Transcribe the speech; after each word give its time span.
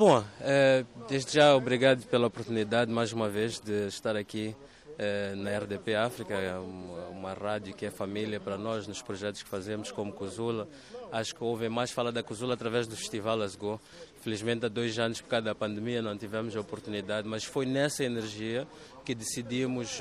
Bom, 0.00 0.24
eh, 0.40 0.82
desde 1.10 1.34
já 1.34 1.54
obrigado 1.54 2.06
pela 2.06 2.26
oportunidade 2.26 2.90
mais 2.90 3.12
uma 3.12 3.28
vez 3.28 3.60
de 3.60 3.86
estar 3.86 4.16
aqui 4.16 4.56
eh, 4.98 5.34
na 5.36 5.50
RDP 5.58 5.94
África, 5.94 6.32
é 6.32 6.54
uma, 6.54 7.08
uma 7.08 7.32
rádio 7.34 7.74
que 7.74 7.84
é 7.84 7.90
família 7.90 8.40
para 8.40 8.56
nós 8.56 8.86
nos 8.86 9.02
projetos 9.02 9.42
que 9.42 9.48
fazemos 9.50 9.92
como 9.92 10.10
Cozula. 10.10 10.66
Acho 11.12 11.34
que 11.34 11.44
houve 11.44 11.68
mais 11.68 11.90
fala 11.90 12.10
da 12.10 12.22
Cozula 12.22 12.54
através 12.54 12.86
do 12.86 12.96
Festival 12.96 13.42
Asgo. 13.42 13.78
Felizmente 14.22 14.64
há 14.64 14.70
dois 14.70 14.98
anos 14.98 15.20
por 15.20 15.28
causa 15.28 15.44
da 15.44 15.54
pandemia 15.54 16.00
não 16.00 16.16
tivemos 16.16 16.56
a 16.56 16.60
oportunidade, 16.60 17.28
mas 17.28 17.44
foi 17.44 17.66
nessa 17.66 18.02
energia 18.02 18.66
que 19.04 19.14
decidimos 19.14 20.00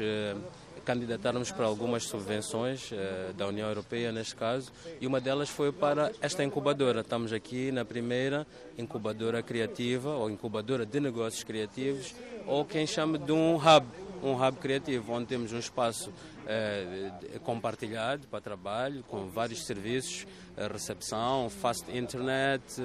candidatarmos 0.90 1.52
para 1.52 1.68
algumas 1.68 2.06
subvenções 2.06 2.92
eh, 2.92 3.32
da 3.38 3.46
União 3.46 3.70
Europeia, 3.70 4.12
neste 4.12 4.36
caso, 4.36 4.71
e 5.00 5.06
uma 5.06 5.21
delas 5.21 5.48
foi 5.48 5.71
para 5.71 6.12
esta 6.20 6.44
incubadora. 6.44 7.02
Estamos 7.02 7.32
aqui 7.32 7.71
na 7.71 7.86
primeira 7.86 8.48
incubadora 8.76 9.44
criativa, 9.44 10.10
ou 10.10 10.32
incubadora 10.32 10.88
de 10.88 11.00
negócios 11.00 11.44
criativos, 11.44 12.16
ou 12.47 12.66
quem 12.66 12.88
chama 12.88 13.20
de 13.20 13.32
um 13.32 13.56
hub, 13.56 13.86
um 14.23 14.33
hub 14.33 14.57
criativo, 14.57 15.14
onde 15.14 15.25
temos 15.25 15.54
um 15.54 15.59
espaço 15.59 16.11
eh, 16.46 17.11
compartilhado 17.43 18.27
para 18.27 18.41
trabalho, 18.41 19.04
com 19.04 19.27
vários 19.27 19.65
serviços, 19.65 20.25
eh, 20.57 20.68
recepção, 20.68 21.50
fast 21.50 21.89
internet, 21.96 22.82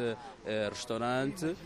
eh, 0.47 0.69
restaurante, 0.71 1.57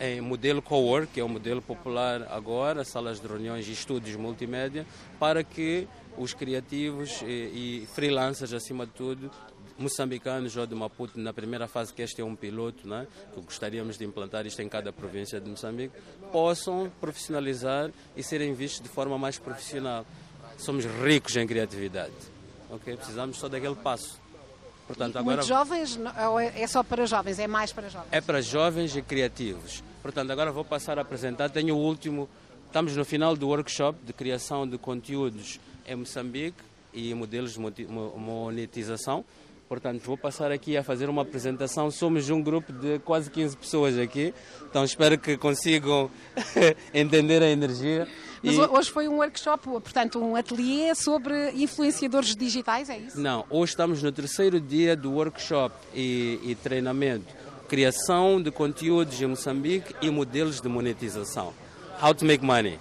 em 0.00 0.20
modelo 0.20 0.60
co-work, 0.60 1.12
que 1.12 1.20
é 1.20 1.24
o 1.24 1.28
modelo 1.28 1.62
popular 1.62 2.26
agora, 2.30 2.84
salas 2.84 3.20
de 3.20 3.28
reuniões 3.28 3.68
e 3.68 3.72
estúdios 3.72 4.16
multimédia, 4.16 4.84
para 5.20 5.44
que 5.44 5.86
os 6.16 6.32
criativos 6.32 7.22
e, 7.22 7.82
e 7.84 7.88
freelancers, 7.94 8.52
acima 8.52 8.86
de 8.86 8.92
tudo, 8.92 9.30
moçambicanos 9.78 10.56
ou 10.56 10.66
de 10.66 10.74
Maputo, 10.74 11.18
na 11.18 11.32
primeira 11.32 11.68
fase, 11.68 11.92
que 11.92 12.02
este 12.02 12.20
é 12.20 12.24
um 12.24 12.34
piloto, 12.34 12.88
né, 12.88 13.06
que 13.34 13.40
gostaríamos 13.40 13.98
de 13.98 14.04
implantar 14.04 14.46
isto 14.46 14.60
em 14.62 14.68
cada 14.68 14.92
província 14.92 15.40
de 15.40 15.48
Moçambique, 15.48 15.94
possam 16.32 16.90
profissionalizar 17.00 17.90
e 18.16 18.22
serem 18.22 18.54
vistos 18.54 18.80
de 18.80 18.88
forma 18.88 19.18
mais 19.18 19.38
profissional. 19.38 20.06
Somos 20.58 20.84
ricos 20.84 21.36
em 21.36 21.46
criatividade, 21.46 22.14
ok? 22.70 22.96
Precisamos 22.96 23.38
só 23.38 23.48
daquele 23.48 23.74
passo. 23.74 24.18
Portanto, 24.86 25.18
agora... 25.18 25.36
Muito 25.36 25.48
jovens, 25.48 25.98
ou 26.30 26.40
é, 26.40 26.62
é 26.62 26.66
só 26.66 26.82
para 26.82 27.04
jovens? 27.06 27.38
É 27.38 27.46
mais 27.46 27.72
para 27.72 27.88
jovens? 27.88 28.08
É 28.12 28.20
para 28.20 28.40
jovens 28.40 28.96
e 28.96 29.02
criativos. 29.02 29.82
Portanto, 30.00 30.30
agora 30.30 30.52
vou 30.52 30.64
passar 30.64 30.98
a 30.98 31.02
apresentar. 31.02 31.50
Tenho 31.50 31.74
o 31.74 31.78
último, 31.78 32.28
estamos 32.66 32.96
no 32.96 33.04
final 33.04 33.36
do 33.36 33.48
workshop 33.48 33.98
de 34.04 34.12
criação 34.12 34.66
de 34.66 34.78
conteúdos 34.78 35.58
em 35.84 35.96
Moçambique 35.96 36.62
e 36.94 37.12
modelos 37.12 37.54
de 37.54 37.86
monetização. 37.88 39.24
Portanto, 39.68 40.00
vou 40.02 40.16
passar 40.16 40.52
aqui 40.52 40.76
a 40.76 40.82
fazer 40.84 41.08
uma 41.08 41.22
apresentação. 41.22 41.90
Somos 41.90 42.30
um 42.30 42.40
grupo 42.40 42.72
de 42.72 43.00
quase 43.00 43.30
15 43.30 43.56
pessoas 43.56 43.98
aqui, 43.98 44.32
então 44.68 44.84
espero 44.84 45.18
que 45.18 45.36
consigam 45.36 46.08
entender 46.94 47.42
a 47.42 47.48
energia. 47.48 48.06
Mas 48.42 48.54
e... 48.54 48.60
hoje 48.60 48.90
foi 48.90 49.08
um 49.08 49.16
workshop, 49.16 49.64
portanto, 49.64 50.20
um 50.20 50.36
ateliê 50.36 50.94
sobre 50.94 51.50
influenciadores 51.50 52.36
digitais, 52.36 52.88
é 52.88 52.98
isso? 52.98 53.20
Não, 53.20 53.44
hoje 53.50 53.72
estamos 53.72 54.02
no 54.02 54.12
terceiro 54.12 54.60
dia 54.60 54.94
do 54.94 55.12
workshop 55.12 55.74
e, 55.92 56.38
e 56.44 56.54
treinamento. 56.54 57.34
Criação 57.68 58.40
de 58.40 58.52
conteúdos 58.52 59.20
em 59.20 59.26
Moçambique 59.26 59.96
e 60.00 60.08
modelos 60.10 60.60
de 60.60 60.68
monetização. 60.68 61.52
How 62.00 62.14
to 62.14 62.24
make 62.24 62.44
money 62.44 62.78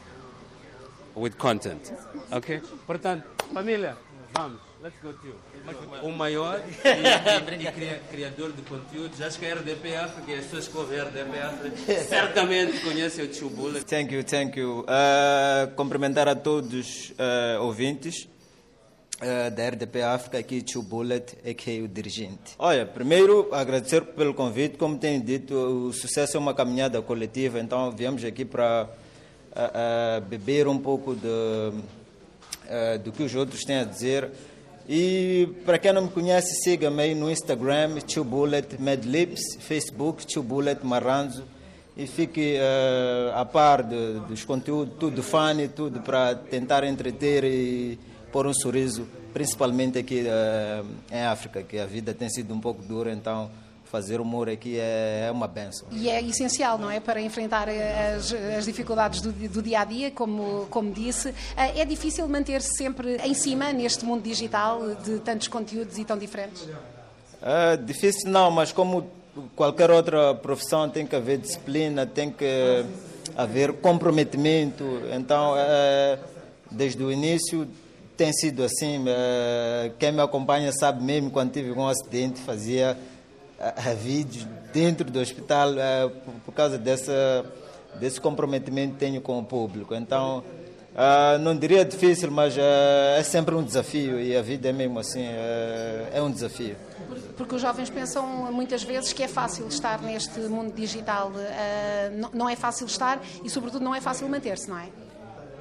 with 1.16 1.32
content. 1.32 1.92
Ok? 2.32 2.62
Portanto, 2.86 3.24
família, 3.52 3.98
vamos. 4.34 4.75
Let's 4.86 5.02
go 5.02 5.14
to 5.14 6.08
O 6.08 6.12
maior 6.12 6.60
e, 6.60 7.64
e, 7.64 7.68
e, 7.68 8.00
criador 8.12 8.52
de 8.52 8.62
conteúdos. 8.62 9.20
Acho 9.20 9.40
que 9.40 9.48
a 9.48 9.56
RDP 9.56 9.96
África 9.96 10.32
e 10.32 10.36
as 10.36 10.46
pessoas 10.46 10.68
que 10.68 10.78
ouvem 10.78 11.00
a 11.00 11.06
RDP 11.06 11.40
África 11.40 12.04
certamente 12.08 12.80
conhecem 12.82 13.26
o 13.26 13.28
Tio 13.28 13.50
Bullet. 13.50 13.84
Thank 13.84 14.14
you, 14.14 14.24
thank 14.24 14.60
you. 14.60 14.82
Uh, 14.82 15.74
cumprimentar 15.76 16.28
a 16.28 16.36
todos 16.36 17.10
uh, 17.14 17.64
ouvintes. 17.64 18.30
Uh, 19.16 19.50
da 19.56 19.70
RDP 19.70 20.04
África, 20.04 20.38
aqui 20.38 20.62
Tio 20.62 20.84
Bullet, 20.84 21.36
aqui 21.50 21.82
o 21.82 21.88
dirigente. 21.88 22.54
Olha, 22.60 22.86
primeiro 22.86 23.50
agradecer 23.56 24.02
pelo 24.02 24.36
convite, 24.36 24.78
como 24.78 25.00
tenho 25.00 25.20
dito, 25.24 25.56
o 25.56 25.94
sucesso 25.94 26.38
é 26.38 26.40
uma 26.40 26.54
caminhada 26.54 27.02
coletiva, 27.02 27.60
então 27.60 27.90
viemos 27.92 28.24
aqui 28.24 28.44
para 28.46 28.88
uh, 28.88 30.20
uh, 30.20 30.22
beber 30.26 30.68
um 30.68 30.78
pouco 30.78 31.16
de, 31.16 31.72
do 33.04 33.12
que 33.14 33.24
os 33.24 33.34
outros 33.34 33.64
têm 33.64 33.78
a 33.78 33.84
dizer 33.86 34.30
e 34.88 35.50
para 35.66 35.80
quem 35.80 35.92
não 35.92 36.04
me 36.04 36.10
conhece, 36.10 36.56
siga-me 36.64 37.16
no 37.16 37.30
Instagram, 37.32 37.98
Bullet 38.24 38.80
Medlips, 38.80 39.42
Facebook, 39.60 40.26
Bullet 40.42 40.86
Marranzo. 40.86 41.44
E 41.98 42.06
fique 42.08 42.58
uh, 42.58 43.40
a 43.40 43.46
par 43.46 43.82
de, 43.82 44.20
dos 44.28 44.44
conteúdos, 44.44 44.96
tudo 45.00 45.24
funny, 45.24 45.70
tudo 45.70 46.02
para 46.02 46.36
tentar 46.36 46.84
entreter 46.84 47.46
e 47.46 47.98
pôr 48.34 48.46
um 48.46 48.54
sorriso, 48.54 49.08
principalmente 49.34 49.98
aqui 49.98 50.26
uh, 50.26 50.86
em 51.10 51.22
África, 51.22 51.64
que 51.64 51.80
a 51.80 51.86
vida 51.86 52.14
tem 52.14 52.30
sido 52.30 52.54
um 52.54 52.60
pouco 52.60 52.84
dura, 52.84 53.14
então 53.14 53.50
fazer 53.86 54.20
humor 54.20 54.50
aqui 54.50 54.78
é, 54.80 55.26
é 55.28 55.32
uma 55.32 55.48
benção. 55.48 55.88
E 55.92 56.10
é 56.10 56.22
essencial, 56.22 56.78
não 56.78 56.90
é? 56.90 57.00
Para 57.00 57.22
enfrentar 57.22 57.68
as, 57.70 58.34
as 58.34 58.66
dificuldades 58.66 59.22
do, 59.22 59.32
do, 59.32 59.62
dia 59.62 59.82
a 59.82 59.86
dia, 59.86 60.12
como, 60.12 60.68
como 60.70 60.92
disse. 60.92 61.34
Eh, 61.56 61.82
é 61.82 61.86
difícil 61.86 62.28
manter-se 62.28 62.76
sempre 62.76 63.18
em 63.24 63.34
cima 63.34 63.72
neste 63.72 64.04
mundo 64.04 64.24
digital 64.24 64.96
de 64.96 65.20
tantos 65.20 65.48
conteúdos 65.48 65.98
e 65.98 66.04
tão 66.04 66.18
diferentes? 66.18 66.68
É 67.42 67.78
difícil 67.78 68.30
não, 68.30 68.50
mas 68.50 68.72
como 68.72 69.08
qualquer 69.56 69.92
outra 69.92 70.34
profissão 70.34 70.90
tem 70.90 71.06
que 71.06 71.16
haver 71.16 71.38
disciplina, 71.38 72.06
tem 72.06 72.32
que 72.32 72.86
haver 73.38 73.74
comprometimento. 73.74 74.84
Então, 75.14 75.54
é, 75.58 76.20
desde 76.72 77.04
o 77.04 77.12
início 77.12 77.68
tem 78.18 78.32
sido 78.34 78.64
assim. 78.64 79.04
É, 79.08 79.92
quem 80.00 80.12
me 80.12 80.22
acompanha 80.22 80.72
sabe 80.72 81.04
mesmo 81.04 81.30
quando 81.30 81.52
tive 81.52 81.72
um 81.72 81.88
acidente 81.88 82.40
fazia 82.42 82.98
a, 83.60 83.94
vídeos 83.94 84.46
dentro 84.74 85.10
do 85.10 85.20
hospital 85.20 85.72
uh, 85.72 86.10
por, 86.10 86.34
por, 86.46 86.52
causa 86.54 86.78
dessa, 86.78 87.46
desse 88.00 88.20
comprometimento 88.20 88.94
que 88.94 89.00
tenho 89.00 89.22
com 89.22 89.40
o 89.40 89.44
público. 89.44 89.96
Então, 89.96 90.44
uh, 90.94 91.40
não 91.40 91.56
diria 91.56 91.86
difícil, 91.86 92.30
mas 92.30 92.56
uh, 92.58 92.60
é 93.18 93.24
sempre 93.24 93.56
um 93.56 93.64
desafio 93.64 94.20
e 94.20 94.36
a 94.36 94.42
vida 94.42 94.70
é 94.70 94.74
mesmo 94.74 95.00
assim, 95.00 95.26
é 96.14 96.22
um 96.22 96.30
desafio. 96.30 96.76
Porque 97.38 97.56
os 97.56 97.62
jovens 97.62 97.90
pensam 97.90 98.52
muitas 98.52 98.84
vezes 98.84 99.12
que 99.14 99.24
é 99.24 99.28
fácil 99.28 99.68
estar 99.68 100.02
neste 100.02 100.40
mundo 100.42 100.74
digital. 100.74 101.32
Não, 102.14 102.30
não 102.34 102.50
é 102.50 102.56
fácil 102.56 102.88
estar 102.88 103.22
e, 103.44 103.50
sobretudo, 103.50 103.84
não 103.84 103.94
é 103.94 104.00
fácil 104.00 104.28
manter-se, 104.30 104.70
não 104.70 104.78
é? 104.78 104.88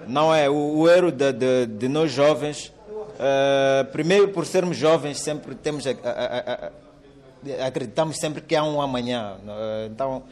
Não 0.07 0.35
é. 0.35 0.49
O, 0.49 0.79
o 0.79 0.89
erro 0.89 1.11
de, 1.11 1.33
de, 1.33 1.67
de 1.67 1.89
nós 1.89 2.13
jovens, 2.13 2.73
primeiro 3.91 4.29
por 4.29 4.47
sermos 4.47 4.77
jovens, 4.77 5.21
sempre 5.21 5.57
temos 5.57 5.85
a, 5.85 5.91
a, 5.91 6.67
a 6.67 6.71
acreditamos 7.65 8.17
sempre 8.19 8.41
que 8.41 8.55
há 8.55 8.65
um 8.65 8.81
amanhã. 8.81 9.37
É? 9.47 9.87
Então, 9.87 10.23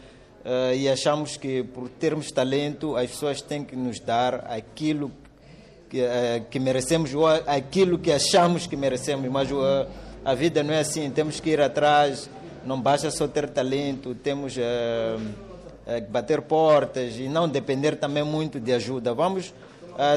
uh, 0.44 0.74
e 0.74 0.88
achamos 0.88 1.36
que 1.36 1.62
por 1.62 1.88
termos 1.88 2.30
talento, 2.30 2.96
as 2.96 3.10
pessoas 3.10 3.40
têm 3.40 3.64
que 3.64 3.76
nos 3.76 4.00
dar 4.00 4.46
aquilo 4.50 5.10
que, 5.88 6.00
uh, 6.00 6.44
que 6.50 6.58
merecemos 6.58 7.14
ou 7.14 7.26
aquilo 7.26 7.98
que 7.98 8.12
achamos 8.12 8.66
que 8.66 8.76
merecemos. 8.76 9.30
Mas 9.30 9.50
uh, 9.50 9.86
a 10.24 10.34
vida 10.34 10.62
não 10.62 10.74
é 10.74 10.80
assim, 10.80 11.10
temos 11.10 11.40
que 11.40 11.50
ir 11.50 11.60
atrás, 11.60 12.30
não 12.64 12.80
basta 12.80 13.10
só 13.10 13.26
ter 13.26 13.48
talento, 13.50 14.14
temos 14.14 14.54
que 14.54 16.02
bater 16.10 16.42
portas 16.42 17.16
e 17.16 17.28
não 17.28 17.48
depender 17.48 17.96
também 17.96 18.22
muito 18.22 18.60
de 18.60 18.72
ajuda. 18.72 19.12
Vamos 19.12 19.52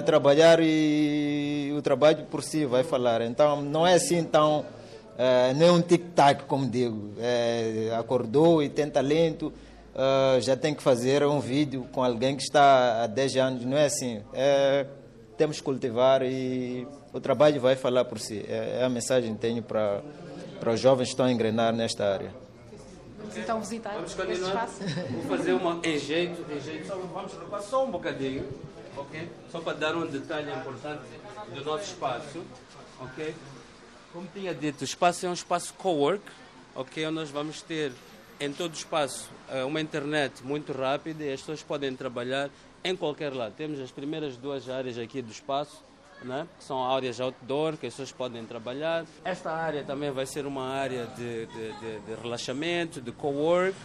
trabalhar 0.06 0.60
e 0.62 1.74
o 1.76 1.82
trabalho 1.82 2.24
por 2.26 2.44
si 2.44 2.64
vai 2.66 2.84
falar. 2.84 3.22
Então, 3.22 3.64
não 3.64 3.86
é 3.86 3.96
assim 3.96 4.24
tão 4.24 4.64
Uh, 5.16 5.56
não 5.56 5.66
é 5.66 5.72
um 5.72 5.81
tic-tac, 5.81 6.44
como 6.44 6.70
digo. 6.70 7.14
É, 7.20 7.96
acordou 7.98 8.62
e 8.62 8.68
tem 8.68 8.90
talento, 8.90 9.53
uh, 9.96 10.42
já 10.42 10.58
tem 10.58 10.74
que 10.74 10.84
fazer 10.84 11.24
um 11.24 11.40
vídeo 11.40 11.88
com 11.91 12.03
alguém 12.03 12.35
que 12.35 12.44
está 12.44 13.03
há 13.03 13.08
10 13.08 13.38
anos. 13.38 13.66
Não 13.66 13.78
é 13.78 13.85
assim. 13.85 14.22
É, 14.34 14.85
temos 15.38 15.58
que 15.58 15.64
cultivar 15.64 16.22
e 16.23 16.85
o 17.14 17.20
trabalho 17.22 17.62
vai 17.62 17.78
falar 17.78 18.03
por 18.06 18.20
si. 18.20 18.46
É, 18.47 18.79
é 18.82 18.84
a 18.84 18.90
mensagem 18.90 19.34
que 19.34 19.40
tenho 19.40 19.64
para, 19.64 20.02
para 20.59 20.73
os 20.73 20.79
jovens 20.79 21.06
que 21.06 21.14
estão 21.14 21.26
a 21.26 21.32
engrenar 21.32 21.73
nesta 21.73 22.06
área. 22.06 22.34
Vamos 23.17 23.38
então 23.38 23.59
visitar 23.59 23.94
vamos 23.94 24.14
continuar. 24.14 24.67
Vou 25.12 25.38
fazer 25.38 25.53
uma 25.53 25.79
em 25.84 25.97
jeito, 25.97 26.46
em 26.52 26.59
jeito. 26.59 26.88
Só, 26.88 26.96
vamos 26.96 27.34
recuar 27.34 27.62
só 27.62 27.85
um 27.85 27.91
bocadinho, 27.91 28.47
ok? 28.97 29.29
Só 29.50 29.62
para 29.62 29.78
dar 29.78 29.96
um 29.96 30.06
detalhe 30.08 30.52
importante 30.52 31.03
do 31.53 31.64
nosso 31.64 31.84
espaço, 31.85 32.41
ok? 33.00 33.34
Como 34.16 34.29
tinha 34.34 34.56
dito, 34.56 34.79
o 34.79 34.85
espaço 34.85 35.26
é 35.26 35.29
um 35.29 35.34
espaço 35.34 35.73
co-work, 35.73 36.23
ok? 36.73 37.06
Onde 37.06 37.16
nós 37.16 37.29
vamos 37.29 37.62
ter 37.62 37.91
em 38.40 38.50
todo 38.50 38.72
o 38.72 38.73
espaço 38.73 39.29
eh, 39.50 39.66
uma 39.66 39.82
internet 39.82 40.41
muito 40.41 40.72
rápida 40.72 41.22
e 41.26 41.34
as 41.34 41.41
pessoas 41.41 41.62
podem 41.62 41.94
trabalhar 41.94 42.50
em 42.82 42.96
qualquer 42.96 43.34
lado. 43.34 43.53
Temos 43.58 43.78
as 43.78 43.91
primeiras 43.91 44.38
duas 44.38 44.70
áreas 44.70 44.97
aqui 44.97 45.22
do 45.22 45.34
espaço, 45.34 45.84
né? 46.23 46.47
que 46.58 46.64
são 46.64 46.84
áreas 46.84 47.20
outdoor 47.20 47.78
que 47.78 47.85
as 47.85 47.94
pessoas 47.94 48.12
podem 48.12 48.46
trabalhar. 48.46 49.06
Esta 49.23 49.52
área 49.52 49.84
também 49.84 50.12
vai 50.12 50.26
ser 50.26 50.46
uma 50.46 50.67
área 50.67 51.06
de, 51.08 51.46
de, 51.46 51.72
de, 51.73 52.00
de 52.00 52.22
relaxamento, 52.22 53.02
de 53.02 53.12
co-work. 53.12 53.76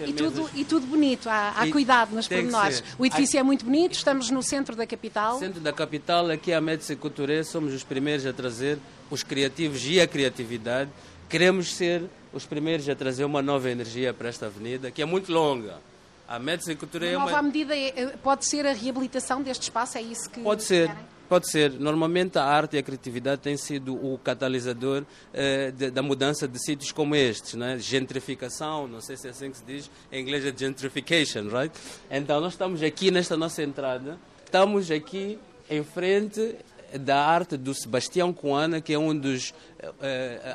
E, 0.00 0.10
e, 0.10 0.12
tudo, 0.12 0.50
e 0.54 0.64
tudo 0.64 0.86
bonito, 0.86 1.28
há, 1.28 1.50
há 1.50 1.70
cuidado 1.70 2.14
nos 2.14 2.28
pormenores. 2.28 2.82
O 2.96 3.04
edifício 3.04 3.38
é 3.38 3.42
muito 3.42 3.64
bonito, 3.64 3.94
estamos 3.94 4.30
no 4.30 4.42
centro 4.42 4.76
da 4.76 4.86
capital. 4.86 5.38
Centro 5.38 5.60
da 5.60 5.72
capital, 5.72 6.30
aqui 6.30 6.52
a 6.52 6.60
Médici 6.60 6.94
Couture, 6.94 7.42
somos 7.44 7.74
os 7.74 7.82
primeiros 7.82 8.24
a 8.24 8.32
trazer 8.32 8.78
os 9.10 9.24
criativos 9.24 9.84
e 9.84 10.00
a 10.00 10.06
criatividade. 10.06 10.90
Queremos 11.28 11.74
ser 11.74 12.04
os 12.32 12.46
primeiros 12.46 12.88
a 12.88 12.94
trazer 12.94 13.24
uma 13.24 13.42
nova 13.42 13.68
energia 13.68 14.14
para 14.14 14.28
esta 14.28 14.46
avenida, 14.46 14.92
que 14.92 15.02
é 15.02 15.04
muito 15.04 15.32
longa. 15.32 15.80
A 16.28 16.38
Médici 16.38 16.76
Couture 16.76 17.06
é 17.06 17.16
uma... 17.16 17.26
nova 17.26 17.42
medida 17.42 17.76
é, 17.76 18.16
pode 18.22 18.46
ser 18.46 18.66
a 18.66 18.72
reabilitação 18.72 19.42
deste 19.42 19.64
espaço, 19.64 19.98
é 19.98 20.02
isso 20.02 20.30
que 20.30 20.40
Pode 20.40 20.62
ser. 20.62 20.88
Querem? 20.88 21.13
Pode 21.28 21.50
ser. 21.50 21.72
Normalmente 21.72 22.38
a 22.38 22.44
arte 22.44 22.76
e 22.76 22.78
a 22.78 22.82
criatividade 22.82 23.40
têm 23.40 23.56
sido 23.56 23.94
o 23.94 24.18
catalisador 24.18 25.04
eh, 25.32 25.70
de, 25.70 25.90
da 25.90 26.02
mudança 26.02 26.46
de 26.46 26.58
sítios 26.58 26.92
como 26.92 27.16
estes, 27.16 27.54
né? 27.54 27.78
gentrificação, 27.78 28.86
não 28.86 29.00
sei 29.00 29.16
se 29.16 29.26
é 29.26 29.30
assim 29.30 29.50
que 29.50 29.56
se 29.56 29.64
diz, 29.64 29.90
em 30.12 30.22
inglês 30.22 30.44
é 30.44 30.52
gentrification, 30.56 31.48
right? 31.48 31.74
Então 32.10 32.40
nós 32.40 32.52
estamos 32.52 32.82
aqui 32.82 33.10
nesta 33.10 33.36
nossa 33.36 33.62
entrada, 33.62 34.18
estamos 34.44 34.90
aqui 34.90 35.38
em 35.70 35.82
frente 35.82 36.56
da 36.98 37.24
arte 37.24 37.56
do 37.56 37.74
Sebastião 37.74 38.32
Coana, 38.32 38.80
que 38.80 38.92
é 38.92 38.98
um 38.98 39.16
dos 39.16 39.50
uh, 39.50 39.54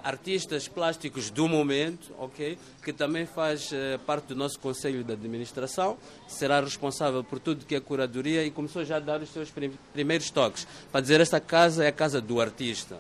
artistas 0.04 0.68
plásticos 0.68 1.30
do 1.30 1.48
momento, 1.48 2.14
ok? 2.18 2.58
Que 2.84 2.94
também 2.94 3.26
faz 3.26 3.72
uh, 3.72 4.00
parte 4.06 4.28
do 4.28 4.36
nosso 4.36 4.60
conselho 4.60 5.04
de 5.04 5.14
administração, 5.14 5.98
será 6.28 6.62
responsável 6.62 7.24
por 7.24 7.40
tudo 7.40 7.66
que 7.66 7.76
é 7.76 7.80
curadoria 7.80 8.44
e 8.44 8.52
começou 8.52 8.86
já 8.86 8.98
a 8.98 9.00
dar 9.00 9.22
os 9.22 9.30
seus 9.30 9.50
prim 9.50 9.72
primeiros 9.94 10.30
toques 10.30 10.68
para 10.92 11.02
dizer 11.02 11.20
esta 11.20 11.40
casa 11.40 11.84
é 11.84 11.88
a 11.88 11.92
casa 11.92 12.22
do 12.22 12.40
artista. 12.40 12.98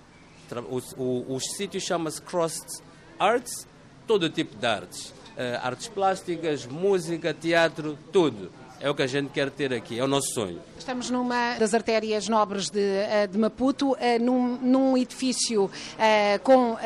O, 0.70 0.82
o, 1.02 1.36
o 1.36 1.40
sítio 1.40 1.80
chama-se 1.80 2.22
Crossed 2.22 2.82
Arts, 3.20 3.68
todo 4.08 4.30
tipo 4.30 4.56
de 4.56 4.66
artes, 4.66 5.14
artes 5.62 5.88
plásticas, 5.88 6.66
música, 6.66 7.34
teatro, 7.34 7.98
tudo. 8.12 8.52
É 8.82 8.90
o 8.90 8.96
que 8.96 9.02
a 9.02 9.08
gente 9.08 9.30
quer 9.32 9.50
ter 9.52 9.74
aqui, 9.74 10.00
é 10.00 10.04
o 10.04 10.08
nosso 10.08 10.34
sonho. 10.34 10.62
Estamos 10.78 11.10
numa 11.10 11.56
das 11.58 11.74
artérias 11.74 12.30
nobres 12.30 12.70
de, 12.70 12.80
eh, 12.80 13.28
de 13.28 13.38
Maputo, 13.38 13.94
eh, 14.00 14.18
num, 14.18 14.56
num 14.56 14.98
edifício 14.98 15.70
eh, 15.98 16.38
com 16.38 16.78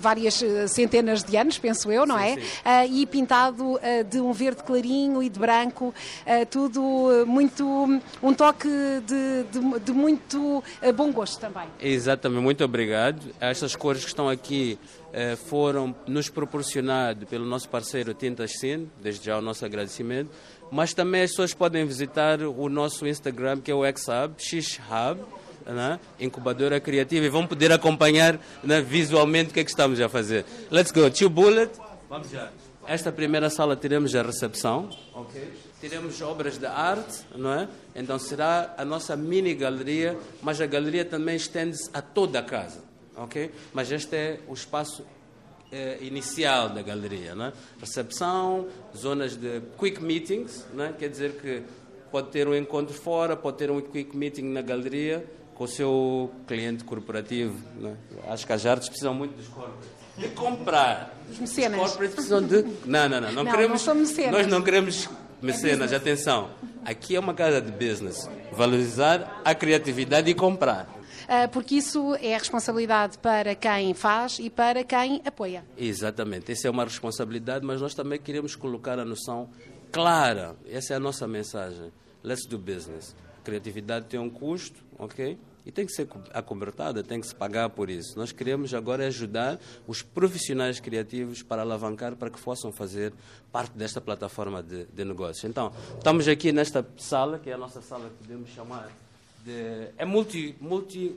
várias 0.00 0.42
centenas 0.66 1.22
de 1.22 1.36
anos, 1.36 1.56
penso 1.58 1.92
eu, 1.92 2.04
não 2.04 2.18
sim, 2.18 2.24
é? 2.24 2.34
Sim. 2.86 2.94
E 2.94 3.06
pintado 3.06 3.78
de 4.10 4.20
um 4.20 4.32
verde 4.32 4.62
clarinho 4.62 5.22
e 5.22 5.28
de 5.28 5.38
branco, 5.38 5.94
tudo 6.50 7.24
muito. 7.26 7.64
um 8.22 8.34
toque 8.34 8.68
de, 9.06 9.44
de, 9.52 9.80
de 9.80 9.92
muito 9.92 10.62
bom 10.96 11.12
gosto 11.12 11.38
também. 11.38 11.68
Exatamente, 11.80 12.42
muito 12.42 12.64
obrigado. 12.64 13.20
Estas 13.40 13.76
cores 13.76 14.02
que 14.02 14.08
estão 14.08 14.28
aqui 14.28 14.78
foram 15.46 15.94
nos 16.06 16.28
proporcionadas 16.28 17.28
pelo 17.28 17.44
nosso 17.44 17.68
parceiro 17.68 18.12
Tintas 18.14 18.58
Sim, 18.58 18.90
desde 19.00 19.26
já 19.26 19.38
o 19.38 19.42
nosso 19.42 19.64
agradecimento 19.64 20.30
mas 20.70 20.92
também 20.94 21.22
as 21.22 21.30
pessoas 21.30 21.54
podem 21.54 21.84
visitar 21.86 22.40
o 22.42 22.68
nosso 22.68 23.06
Instagram, 23.06 23.60
que 23.60 23.70
é 23.70 23.74
o 23.74 23.82
XHub, 23.84 24.34
XHub, 24.38 25.20
né? 25.66 25.98
incubadora 26.18 26.80
criativa, 26.80 27.26
e 27.26 27.28
vão 27.28 27.46
poder 27.46 27.72
acompanhar 27.72 28.38
né, 28.62 28.80
visualmente 28.80 29.50
o 29.50 29.54
que 29.54 29.60
é 29.60 29.64
que 29.64 29.70
estamos 29.70 30.00
a 30.00 30.08
fazer. 30.08 30.44
Let's 30.70 30.92
go. 30.92 31.10
Two 31.10 31.28
Bullet. 31.28 31.72
Vamos 32.08 32.30
já. 32.30 32.50
Esta 32.86 33.12
primeira 33.12 33.50
sala 33.50 33.76
teremos 33.76 34.14
a 34.14 34.22
recepção. 34.22 34.88
Okay. 35.14 35.52
Teremos 35.78 36.22
obras 36.22 36.56
de 36.56 36.64
arte, 36.64 37.22
não 37.36 37.52
é? 37.52 37.68
Então 37.94 38.18
será 38.18 38.74
a 38.78 38.84
nossa 38.84 39.14
mini 39.14 39.54
galeria, 39.54 40.16
mas 40.42 40.58
a 40.60 40.66
galeria 40.66 41.04
também 41.04 41.36
estende-se 41.36 41.90
a 41.92 42.00
toda 42.00 42.38
a 42.38 42.42
casa, 42.42 42.82
ok? 43.14 43.52
Mas 43.74 43.92
este 43.92 44.16
é 44.16 44.40
o 44.48 44.54
espaço 44.54 45.04
eh, 45.70 45.98
inicial 46.00 46.68
da 46.68 46.82
galeria. 46.82 47.34
Né? 47.34 47.52
Recepção, 47.80 48.66
zonas 48.96 49.36
de 49.36 49.60
quick 49.78 50.02
meetings, 50.02 50.66
né? 50.72 50.94
quer 50.98 51.08
dizer 51.08 51.32
que 51.32 51.62
pode 52.10 52.28
ter 52.28 52.48
um 52.48 52.54
encontro 52.54 52.94
fora, 52.94 53.36
pode 53.36 53.58
ter 53.58 53.70
um 53.70 53.80
quick 53.80 54.16
meeting 54.16 54.44
na 54.44 54.62
galeria 54.62 55.24
com 55.54 55.64
o 55.64 55.68
seu 55.68 56.30
cliente 56.46 56.84
corporativo. 56.84 57.56
Né? 57.76 57.96
Acho 58.28 58.46
que 58.46 58.52
as 58.52 58.64
artes 58.64 58.88
precisam 58.88 59.12
muito 59.12 59.36
dos 59.36 59.48
corporates. 59.48 59.98
De 60.16 60.28
comprar. 60.28 61.14
Os 61.30 61.38
mecenas. 61.38 61.80
Os 61.80 61.86
corporates 61.88 62.14
precisam 62.14 62.42
de. 62.42 62.62
Não, 62.84 63.08
não, 63.08 63.20
não. 63.20 63.32
Não, 63.32 63.44
não 63.44 63.50
queremos, 63.50 63.86
não. 63.86 63.94
Nós 64.32 64.46
não 64.46 64.62
queremos 64.62 65.08
mecenas, 65.40 65.92
é 65.92 65.96
atenção. 65.96 66.50
Aqui 66.84 67.14
é 67.14 67.20
uma 67.20 67.34
casa 67.34 67.60
de 67.60 67.70
business. 67.70 68.28
Valorizar 68.52 69.42
a 69.44 69.54
criatividade 69.54 70.30
e 70.30 70.34
comprar. 70.34 70.97
Ah, 71.30 71.46
porque 71.46 71.74
isso 71.74 72.14
é 72.14 72.38
responsabilidade 72.38 73.18
para 73.18 73.54
quem 73.54 73.92
faz 73.92 74.38
e 74.38 74.48
para 74.48 74.82
quem 74.82 75.20
apoia. 75.26 75.62
Exatamente, 75.76 76.50
essa 76.50 76.68
é 76.68 76.70
uma 76.70 76.84
responsabilidade, 76.84 77.66
mas 77.66 77.82
nós 77.82 77.92
também 77.92 78.18
queremos 78.18 78.56
colocar 78.56 78.98
a 78.98 79.04
noção 79.04 79.50
clara, 79.92 80.56
essa 80.66 80.94
é 80.94 80.96
a 80.96 81.00
nossa 81.00 81.28
mensagem. 81.28 81.92
Let's 82.24 82.46
do 82.46 82.58
business. 82.58 83.14
Criatividade 83.44 84.06
tem 84.06 84.18
um 84.18 84.30
custo, 84.30 84.82
ok? 84.98 85.38
E 85.66 85.70
tem 85.70 85.84
que 85.84 85.92
ser 85.92 86.08
acobertada, 86.32 87.02
tem 87.02 87.20
que 87.20 87.26
se 87.26 87.34
pagar 87.34 87.68
por 87.68 87.90
isso. 87.90 88.18
Nós 88.18 88.32
queremos 88.32 88.72
agora 88.72 89.06
ajudar 89.06 89.60
os 89.86 90.00
profissionais 90.00 90.80
criativos 90.80 91.42
para 91.42 91.60
alavancar, 91.60 92.16
para 92.16 92.30
que 92.30 92.40
possam 92.40 92.72
fazer 92.72 93.12
parte 93.52 93.76
desta 93.76 94.00
plataforma 94.00 94.62
de, 94.62 94.86
de 94.86 95.04
negócios. 95.04 95.44
Então, 95.44 95.72
estamos 95.98 96.26
aqui 96.26 96.52
nesta 96.52 96.86
sala, 96.96 97.38
que 97.38 97.50
é 97.50 97.52
a 97.52 97.58
nossa 97.58 97.82
sala 97.82 98.08
que 98.08 98.26
podemos 98.26 98.48
chamar 98.48 98.88
de, 99.44 99.88
é 99.96 100.04
multi, 100.04 100.54
multi 100.60 101.16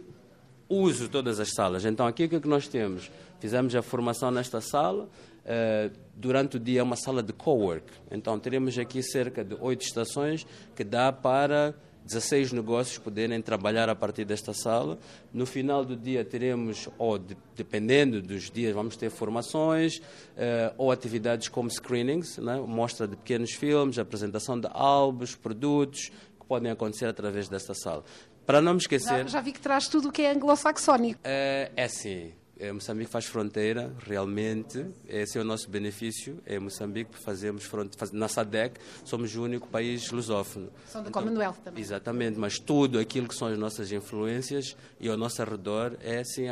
uso 0.70 1.10
todas 1.10 1.40
as 1.40 1.50
salas. 1.50 1.86
Então 1.86 2.08
aqui 2.08 2.26
o 2.26 2.30
que, 2.30 2.36
é 2.36 2.42
nós 2.46 2.68
temos? 2.68 3.12
Fizemos 3.40 3.76
a 3.76 3.82
formação 3.82 4.32
nesta 4.32 4.62
sala. 4.62 5.10
Uh, 5.44 5.92
durante 6.16 6.58
o 6.58 6.60
dia 6.60 6.82
é 6.82 6.84
uma 6.84 6.96
sala 6.96 7.22
de 7.22 7.34
co-work. 7.34 7.86
Então 8.12 8.40
teremos 8.40 8.78
aqui 8.78 9.02
cerca 9.02 9.44
de 9.44 9.56
oito 9.60 9.84
estações 9.84 10.46
que 10.76 10.84
dá 10.84 11.12
para 11.12 11.74
16 12.06 12.52
negócios 12.52 12.98
poderem 12.98 13.42
trabalhar 13.42 13.90
a 13.90 13.96
partir 13.96 14.26
desta 14.26 14.54
sala. 14.54 14.98
No 15.34 15.46
final 15.46 15.86
do 15.86 15.96
dia 15.96 16.26
teremos, 16.26 16.90
ou 16.98 17.18
de, 17.18 17.38
dependendo 17.56 18.22
dos 18.22 18.50
dias, 18.50 18.74
vamos 18.74 18.96
ter 18.96 19.10
formações 19.10 19.98
uh, 19.98 20.74
ou 20.78 20.92
atividades 20.92 21.48
como 21.48 21.70
screenings, 21.70 22.38
né? 22.38 22.58
mostra 22.68 23.08
de 23.08 23.16
pequenos 23.16 23.52
filmes, 23.52 23.98
apresentação 23.98 24.60
de 24.60 24.68
álbuns, 24.72 25.36
produtos, 25.36 26.12
podem 26.52 26.70
acontecer 26.70 27.06
através 27.06 27.48
desta 27.48 27.74
sala. 27.74 28.04
Para 28.46 28.62
não 28.62 28.74
me 28.74 28.80
esquecer. 28.80 29.24
Já, 29.24 29.28
já 29.28 29.42
vi 29.42 29.54
que 29.54 29.62
traz 29.62 29.88
tudo 29.88 30.10
o 30.10 30.12
que 30.12 30.24
é 30.24 30.32
anglo-saxónico. 30.34 31.22
É, 31.24 31.72
é 31.78 31.88
sim. 31.88 32.34
É, 32.60 32.70
Moçambique 32.74 33.10
faz 33.10 33.26
fronteira, 33.26 33.96
realmente. 34.06 34.86
Esse 35.08 35.38
é 35.38 35.42
o 35.42 35.46
nosso 35.46 35.70
benefício. 35.70 36.40
É 36.46 36.60
Moçambique, 36.60 37.18
fazemos 37.24 37.64
fronteira. 37.64 38.10
Na 38.12 38.28
SADEC, 38.28 38.82
somos 39.06 39.34
o 39.34 39.44
único 39.44 39.70
país 39.70 40.12
lusófono. 40.12 40.70
São 40.88 41.02
do 41.02 41.08
então, 41.08 41.24
Commonwealth 41.24 41.56
também. 41.64 41.82
Exatamente, 41.82 42.38
mas 42.38 42.60
tudo 42.60 43.00
aquilo 43.00 43.30
que 43.30 43.36
são 43.36 43.48
as 43.48 43.58
nossas 43.58 43.90
influências 43.90 44.76
e 45.00 45.08
ao 45.08 45.16
nosso 45.16 45.42
redor 45.46 45.96
é 46.02 46.20
assim 46.20 46.50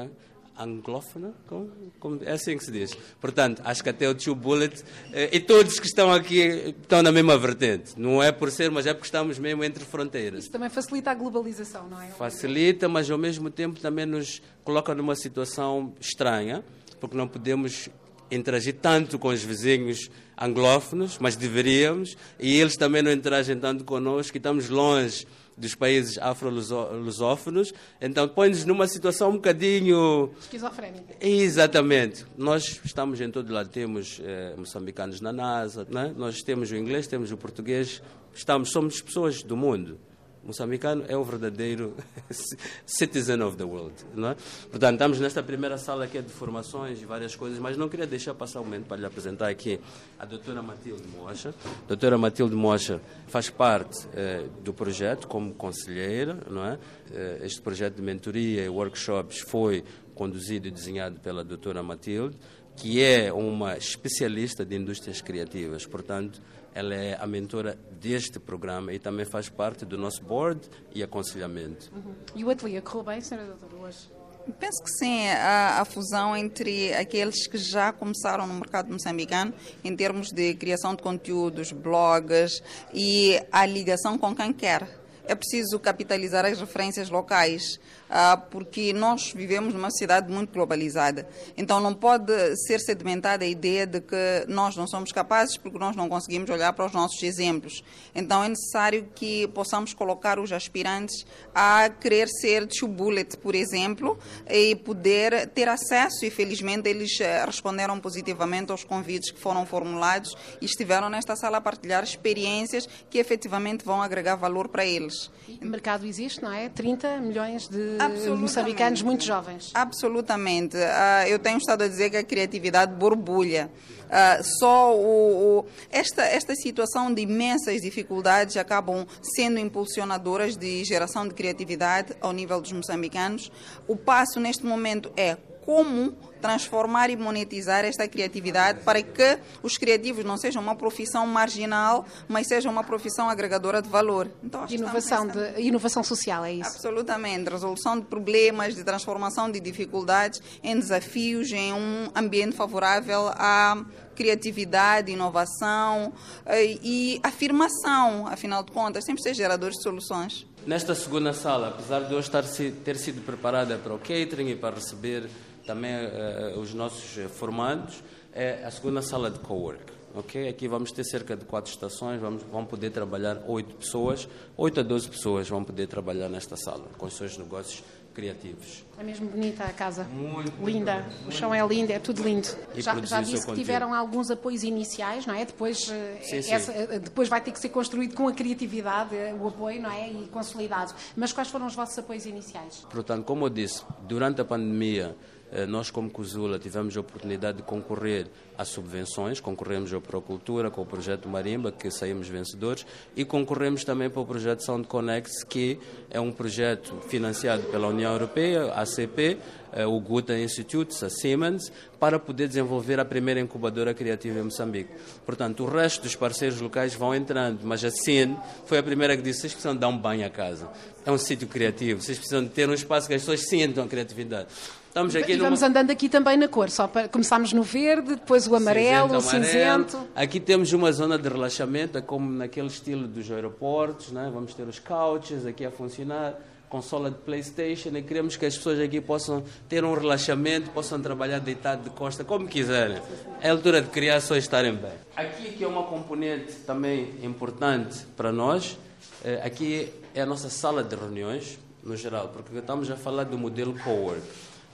anglófona, 0.60 1.34
como, 1.48 1.72
como, 2.00 2.20
é 2.24 2.34
assim 2.34 2.58
que 2.58 2.64
se 2.64 2.72
diz. 2.72 2.96
Portanto, 3.20 3.62
acho 3.64 3.82
que 3.82 3.90
até 3.90 4.10
o 4.10 4.14
Tio 4.14 4.36
Bullet 4.36 4.84
eh, 5.14 5.30
e 5.32 5.40
todos 5.40 5.80
que 5.80 5.88
estão 5.88 6.12
aqui 6.12 6.76
estão 6.82 7.02
na 7.02 7.12
mesma 7.12 7.38
vertente. 7.38 7.94
Não 7.98 8.22
é 8.22 8.32
por 8.32 8.52
ser, 8.52 8.70
mas 8.70 8.86
é 8.86 8.94
porque 8.94 9.08
estamos 9.08 9.40
mesmo 9.40 9.64
entre 9.64 9.86
fronteiras. 9.86 10.44
Isso 10.44 10.52
também 10.52 10.70
facilita 10.70 11.12
a 11.12 11.14
globalização, 11.14 11.88
não 11.88 12.02
é? 12.02 12.08
Facilita, 12.10 12.90
mas 12.90 13.10
ao 13.10 13.18
mesmo 13.18 13.50
tempo 13.50 13.80
também 13.80 14.06
nos 14.06 14.42
coloca 14.64 14.94
numa 14.94 15.16
situação 15.16 15.94
estranha, 16.00 16.64
porque 17.00 17.16
não 17.16 17.28
podemos 17.28 17.90
interagir 18.32 18.76
tanto 18.82 19.18
com 19.18 19.30
os 19.30 19.44
vizinhos 19.44 20.10
anglófonos, 20.38 21.18
mas 21.20 21.36
deveríamos, 21.36 22.16
e 22.40 22.60
eles 22.60 22.76
também 22.76 23.02
não 23.02 23.12
interagem 23.12 23.58
tanto 23.58 23.84
connosco, 23.84 24.36
e 24.36 24.40
estamos 24.40 24.70
longe 24.70 25.26
dos 25.60 25.76
países 25.76 26.18
afro-lusófonos, 26.18 27.74
então 28.02 28.28
põe-nos 28.28 28.66
numa 28.66 28.88
situação 28.88 29.30
um 29.30 29.34
bocadinho... 29.34 30.32
Esquizofrénica. 30.40 31.16
Exatamente. 31.20 32.26
Nós 32.38 32.80
estamos 32.84 33.20
em 33.22 33.30
todo 33.30 33.54
lado, 33.54 33.70
temos 33.70 34.20
eh, 34.24 34.56
moçambicanos 34.58 35.22
na 35.22 35.34
NASA, 35.34 35.86
né? 35.90 36.14
nós 36.16 36.42
temos 36.42 36.72
o 36.72 36.76
inglês, 36.76 37.08
temos 37.08 37.32
o 37.32 37.38
português, 37.38 38.02
estamos, 38.34 38.72
somos 38.72 39.02
pessoas 39.02 39.44
do 39.44 39.58
mundo 39.58 40.00
moçambicano 40.44 41.06
é 41.08 41.16
o 41.16 41.24
verdadeiro 41.24 41.96
citizen 42.86 43.42
of 43.42 43.58
the 43.58 43.64
world. 43.64 43.94
Não 44.16 44.30
é? 44.30 44.36
Portanto, 44.70 44.94
estamos 44.94 45.20
nesta 45.20 45.44
primeira 45.44 45.78
sala 45.78 46.06
aqui 46.06 46.22
de 46.22 46.32
formações 46.32 47.02
e 47.02 47.06
várias 47.06 47.36
coisas, 47.36 47.60
mas 47.60 47.78
não 47.78 47.90
queria 47.90 48.08
deixar 48.08 48.34
passar 48.34 48.62
o 48.62 48.64
momento 48.64 48.86
para 48.86 48.98
lhe 48.98 49.06
apresentar 49.06 49.50
aqui 49.50 49.80
a 50.18 50.26
doutora 50.26 50.62
Matilde 50.62 51.08
Mocha. 51.08 51.54
A 51.66 51.88
doutora 51.88 52.18
Matilde 52.18 52.56
Mocha 52.56 53.02
faz 53.28 53.50
parte 53.50 54.08
eh, 54.14 54.46
do 54.64 54.74
projeto 54.74 55.28
como 55.28 55.54
conselheira. 55.54 56.38
Não 56.50 56.66
é? 56.66 56.80
Eh, 57.12 57.42
este 57.44 57.62
projeto 57.62 57.96
de 57.96 58.02
mentoria 58.02 58.64
e 58.64 58.70
workshops 58.70 59.40
foi 59.40 59.84
conduzido 60.16 60.68
e 60.68 60.72
desenhado 60.72 61.20
pela 61.20 61.44
doutora 61.44 61.82
Matilde, 61.82 62.38
que 62.76 63.02
é 63.02 63.32
uma 63.32 63.78
especialista 63.78 64.66
de 64.66 64.76
indústrias 64.76 65.22
criativas. 65.22 65.86
Portanto, 65.86 66.42
ela 66.80 66.96
é 66.96 67.18
a 67.20 67.28
mentora 67.28 67.78
deste 68.00 68.40
programa 68.40 68.94
e 68.94 69.00
também 69.00 69.26
faz 69.26 69.50
parte 69.50 69.86
do 69.86 69.98
nosso 69.98 70.24
board 70.24 70.62
e 70.96 71.04
aconselhamento. 71.04 71.92
Uhum. 71.94 72.14
E 72.36 72.44
o 72.44 72.50
ateliê 72.50 72.82
correu 72.82 73.04
bem, 73.04 73.22
senhora 73.22 73.48
doutora, 73.48 73.76
hoje? 73.76 74.10
Penso 74.58 74.82
que 74.82 74.90
sim, 74.90 75.28
a, 75.28 75.82
a, 75.82 75.86
fusão 75.86 76.36
entre 76.36 76.94
aqueles 76.94 77.46
que 77.48 77.58
já 77.58 77.92
começaram 77.92 78.48
no 78.48 78.54
mercado 78.56 78.92
moçambicano, 78.92 79.54
em 79.84 79.96
termos 79.96 80.32
de 80.32 80.56
criação 80.56 80.96
de 80.96 81.04
conteúdos, 81.04 81.72
blogs 81.72 82.64
e 82.94 83.40
a 83.52 83.66
ligação 83.66 84.18
com 84.18 84.34
quem 84.36 84.52
quer 84.52 84.88
é 85.30 85.36
preciso 85.36 85.78
capitalizar 85.78 86.44
as 86.44 86.60
referências 86.60 87.08
locais, 87.08 87.80
ah, 88.10 88.36
porque 88.36 88.92
nós 88.92 89.32
vivemos 89.32 89.76
numa 89.76 89.92
sociedade 89.92 90.32
muito 90.32 90.52
globalizada. 90.52 91.30
Então 91.56 91.80
não 91.80 91.94
pode 91.94 92.34
ser 92.66 92.80
sedimentada 92.80 93.46
a 93.46 93.48
ideia 93.48 93.86
de 93.86 94.02
que 94.02 94.46
nós 94.48 94.76
não 94.76 94.88
somos 94.88 95.12
capazes 95.12 95.56
porque 95.56 95.78
nós 95.78 95.96
não 95.96 96.10
conseguimos 96.10 96.50
olhar 96.50 96.74
para 96.74 96.88
os 96.88 96.94
nossos 96.94 97.22
exemplos. 97.22 97.84
Então 98.16 98.44
é 98.44 98.50
necessário 98.50 99.08
que 99.14 99.48
possamos 99.50 99.94
colocar 99.94 100.40
os 100.40 100.52
aspirantes 100.52 101.24
a 101.54 101.90
querer 101.90 102.28
ser 102.28 102.66
two 102.66 102.88
bullet, 102.88 103.38
por 103.38 103.54
exemplo, 103.54 104.18
e 104.50 104.76
poder 104.78 105.48
ter 105.50 105.70
acesso 105.70 106.26
e 106.26 106.32
felizmente 106.32 106.90
eles 106.90 107.20
eh, 107.22 107.46
responderam 107.46 108.00
positivamente 108.00 108.72
aos 108.72 108.84
convites 108.84 109.30
que 109.30 109.40
foram 109.40 109.64
formulados 109.64 110.36
e 110.60 110.66
estiveram 110.66 111.08
nesta 111.08 111.36
sala 111.36 111.58
a 111.58 111.62
partilhar 111.62 112.04
experiências 112.04 112.90
que 113.12 113.20
efetivamente 113.20 113.86
vão 113.86 114.02
agregar 114.02 114.36
valor 114.36 114.70
para 114.70 114.84
eles. 114.84 115.19
O 115.62 115.66
mercado 115.66 116.06
existe, 116.06 116.42
não 116.42 116.52
é? 116.52 116.70
30 116.70 117.18
milhões 117.18 117.68
de 117.68 117.98
moçambicanos 118.38 119.02
muito 119.02 119.24
jovens. 119.24 119.72
Absolutamente. 119.74 120.78
Uh, 120.78 121.28
eu 121.28 121.40
tenho 121.40 121.58
estado 121.58 121.84
a 121.84 121.88
dizer 121.88 122.10
que 122.10 122.18
a 122.18 122.24
criatividade 122.24 122.94
borbulha. 122.94 123.70
Uh, 124.06 124.44
só 124.60 124.96
o, 124.96 125.60
o, 125.60 125.66
esta, 125.92 126.24
esta 126.24 126.56
situação 126.56 127.14
de 127.14 127.22
imensas 127.22 127.82
dificuldades 127.82 128.58
acabam 128.58 129.06
sendo 129.22 129.60
impulsionadoras 129.60 130.58
de 130.58 130.84
geração 130.84 131.28
de 131.28 131.34
criatividade 131.34 132.14
ao 132.22 132.32
nível 132.32 132.60
dos 132.62 132.72
moçambicanos. 132.72 133.52
O 133.88 133.96
passo 133.96 134.40
neste 134.40 134.66
momento 134.66 135.12
é 135.16 135.38
como 135.66 136.16
transformar 136.42 137.10
e 137.10 137.16
monetizar 137.16 137.86
esta 137.86 138.08
criatividade 138.08 138.82
para 138.84 139.02
que 139.02 139.40
os 139.62 139.78
criativos 139.78 140.24
não 140.26 140.38
sejam 140.38 140.62
uma 140.62 140.76
profissão 140.76 141.26
marginal, 141.28 142.06
mas 142.28 142.48
sejam 142.48 142.72
uma 142.72 142.84
profissão 142.84 143.30
agregadora 143.30 143.82
de 143.82 143.90
valor. 143.90 144.30
Então, 144.44 144.66
inovação, 144.70 145.28
de, 145.28 145.62
inovação 145.62 146.04
social, 146.04 146.46
é 146.46 146.54
isso? 146.54 146.72
Absolutamente. 146.72 147.50
Resolução 147.50 148.00
de 148.00 148.06
problemas, 148.06 148.76
de 148.76 148.84
transformação 148.84 149.52
de 149.52 149.60
dificuldades 149.60 150.42
em 150.64 150.76
desafios, 150.78 151.52
em 151.52 151.74
um 151.74 152.10
ambiente 152.16 152.56
favorável 152.56 153.30
à 153.30 153.84
criatividade, 154.16 155.12
inovação 155.14 156.12
eh, 156.46 156.78
e 156.84 157.22
afirmação, 157.24 158.28
afinal 158.28 158.62
de 158.64 158.72
contas, 158.72 159.06
sempre 159.06 159.24
ser 159.24 159.34
geradores 159.34 159.78
de 159.78 159.84
soluções. 159.84 160.46
Nesta 160.68 160.94
segunda 160.94 161.32
sala, 161.32 161.70
apesar 161.70 162.02
de 162.02 162.14
eu 162.14 162.20
estar, 162.20 162.44
ter 162.84 162.98
sido 162.98 163.22
preparada 163.26 163.78
para 163.78 163.94
o 163.94 163.98
catering 163.98 164.50
e 164.50 164.56
para 164.56 164.76
receber 164.76 165.30
também 165.70 165.92
uh, 165.94 166.60
os 166.60 166.74
nossos 166.74 167.32
formandos, 167.34 168.04
é 168.34 168.64
a 168.66 168.72
segunda 168.72 169.04
sala 169.04 169.30
de 169.30 169.38
cowork. 169.38 169.94
Okay? 170.16 170.50
Aqui 170.50 170.68
vamos 170.68 170.92
ter 170.92 171.04
cerca 171.04 171.38
de 171.38 171.46
quatro 171.46 171.72
estações, 171.72 172.20
vamos, 172.20 172.42
vão 172.42 172.66
poder 172.66 172.90
trabalhar 172.90 173.44
oito 173.46 173.76
pessoas, 173.76 174.28
oito 174.58 174.80
a 174.80 174.84
doze 174.84 175.08
pessoas 175.08 175.48
vão 175.48 175.64
poder 175.64 175.86
trabalhar 175.86 176.28
nesta 176.28 176.58
sala, 176.58 176.88
com 176.98 177.06
os 177.06 177.14
seus 177.14 177.38
negócios 177.38 177.84
criativos. 178.16 178.84
É 178.98 179.04
mesmo 179.04 179.30
bonita 179.30 179.64
a 179.64 179.72
casa. 179.72 180.04
Muito. 180.06 180.52
Linda. 180.66 181.06
Muito 181.22 181.28
o 181.28 181.32
chão 181.32 181.54
é 181.54 181.66
lindo, 181.66 181.92
é 181.92 182.00
tudo 182.00 182.24
lindo. 182.24 182.48
já, 182.76 183.00
já 183.02 183.22
disse 183.22 183.46
que 183.46 183.54
tiveram 183.54 183.94
alguns 183.94 184.32
apoios 184.32 184.64
iniciais, 184.64 185.26
não 185.26 185.36
é? 185.36 185.46
Depois, 185.46 185.90
eh, 185.90 186.18
sim, 186.22 186.52
essa, 186.52 186.74
sim. 186.74 186.80
Eh, 186.80 187.00
depois 187.00 187.30
vai 187.30 187.40
ter 187.40 187.52
que 187.52 187.60
ser 187.60 187.70
construído 187.70 188.16
com 188.16 188.28
a 188.28 188.34
criatividade, 188.34 189.16
o 189.40 189.48
apoio, 189.48 189.82
não 189.82 189.92
é? 189.92 190.10
E 190.10 190.28
consolidado. 190.28 190.94
Mas 191.16 191.32
quais 191.32 191.48
foram 191.50 191.68
os 191.68 191.76
vossos 191.76 191.98
apoios 191.98 192.26
iniciais? 192.26 192.86
Portanto, 192.90 193.24
como 193.24 193.46
eu 193.46 193.50
disse, 193.50 193.84
durante 194.02 194.42
a 194.42 194.46
pandemia, 194.46 195.16
eh, 195.16 195.39
nós, 195.68 195.90
como 195.90 196.10
Cozula, 196.10 196.60
tivemos 196.60 196.96
a 196.96 197.00
oportunidade 197.00 197.58
de 197.58 197.64
concorrer 197.64 198.28
a 198.58 198.66
subvenções, 198.66 199.40
concorremos 199.40 199.94
ao 199.94 200.02
Procultura 200.02 200.70
com 200.70 200.82
o 200.82 200.86
projeto 200.86 201.30
Marimba, 201.30 201.72
que 201.72 201.90
saímos 201.90 202.28
vencedores, 202.28 202.86
e 203.16 203.24
concorremos 203.24 203.84
também 203.84 204.10
para 204.10 204.22
o 204.22 204.26
projeto 204.26 204.64
Sound 204.64 204.88
Connect, 204.88 205.46
que 205.48 205.80
é 206.10 206.20
um 206.20 206.32
projeto 206.32 206.98
financiado 207.08 207.64
pela 207.64 207.88
União 207.88 208.12
Europeia, 208.12 208.74
ACP, 208.74 209.38
eh, 209.69 209.69
o 209.88 210.00
Guta 210.00 210.38
Institute, 210.38 210.94
a 211.04 211.10
Siemens, 211.10 211.72
para 212.00 212.18
poder 212.18 212.48
desenvolver 212.48 213.00
a 213.00 213.06
primeira 213.06 213.40
incubadora 213.40 213.94
criativa 213.94 214.40
em 214.40 214.44
Moçambique. 214.44 214.90
Portanto, 215.26 215.64
o 215.64 215.68
resto 215.68 216.04
dos 216.04 216.16
parceiros 216.16 216.60
locais 216.62 216.94
vão 216.94 217.14
entrando, 217.14 217.60
mas 217.64 217.84
a 217.84 217.92
CIN 217.92 218.38
foi 218.66 218.78
a 218.78 218.84
primeira 218.84 219.16
que 219.16 219.24
disse: 219.24 219.42
vocês 219.42 219.54
precisam 219.54 219.76
dar 219.76 219.88
um 219.88 219.98
banho 219.98 220.26
à 220.26 220.30
casa. 220.30 220.70
É 221.06 221.12
um 221.12 221.18
sítio 221.18 221.48
criativo, 221.48 222.02
vocês 222.02 222.18
precisam 222.18 222.48
ter 222.48 222.70
um 222.70 222.74
espaço 222.74 223.08
que 223.08 223.14
as 223.14 223.22
pessoas 223.22 223.48
sintam 223.48 223.84
a 223.84 223.88
criatividade. 223.88 224.48
Estamos 224.90 225.16
aqui 225.16 225.34
e 225.34 225.38
vamos 225.38 225.62
numa... 225.62 225.70
andando 225.70 225.92
aqui 225.92 226.10
também 226.10 226.36
na 226.36 226.48
cor, 226.48 226.70
só 226.72 226.88
para 226.88 227.08
começámos 227.08 227.54
no 227.54 227.62
verde, 227.62 228.16
depois 228.16 228.48
o 228.48 228.56
amarelo, 228.56 229.22
cinzento, 229.22 229.28
o 229.28 229.30
cinzento. 229.30 230.10
Aqui 230.16 230.40
temos 230.40 230.74
uma 230.74 230.92
zona 230.92 231.18
de 231.18 231.30
relaxamento, 231.30 231.98
é 232.00 232.02
como 232.02 232.28
naquele 232.32 232.68
estilo 232.68 233.08
dos 233.08 233.30
aeroportos, 233.32 234.12
né? 234.12 234.32
vamos 234.34 234.56
ter 234.56 234.64
os 234.64 234.80
couches 234.80 235.46
aqui 235.46 235.64
a 235.64 235.70
funcionar, 235.70 236.34
consola 236.70 237.10
de 237.10 237.18
Playstation 237.18 237.90
e 237.98 238.04
queremos 238.04 238.38
que 238.38 238.46
as 238.46 238.56
pessoas 238.56 238.80
aqui 238.80 239.02
possam 239.02 239.44
ter 239.68 239.84
um 239.84 239.94
relaxamento, 239.94 240.70
possam 240.70 241.02
trabalhar 241.02 241.40
deitado 241.40 241.84
de 241.84 241.90
costa, 241.90 242.24
como 242.24 242.48
quiserem. 242.48 243.02
É 243.42 243.50
a 243.50 243.52
altura 243.52 243.82
de 243.82 243.90
criar 243.90 244.22
só 244.22 244.36
estarem 244.36 244.76
bem. 244.76 244.92
Aqui 245.16 245.52
que 245.52 245.64
é 245.64 245.68
uma 245.68 245.84
componente 245.84 246.54
também 246.68 247.16
importante 247.24 248.06
para 248.16 248.32
nós, 248.32 248.78
eh, 249.26 249.42
aqui 249.44 249.92
é 250.14 250.22
a 250.22 250.26
nossa 250.26 250.50
sala 250.50 250.84
de 250.84 250.96
reuniões, 250.96 251.58
no 251.84 251.98
geral, 251.98 252.30
porque 252.30 252.56
estamos 252.56 252.90
a 252.92 252.96
falar 252.96 253.24
do 253.24 253.38
modelo 253.38 253.74
co-work. 253.84 254.22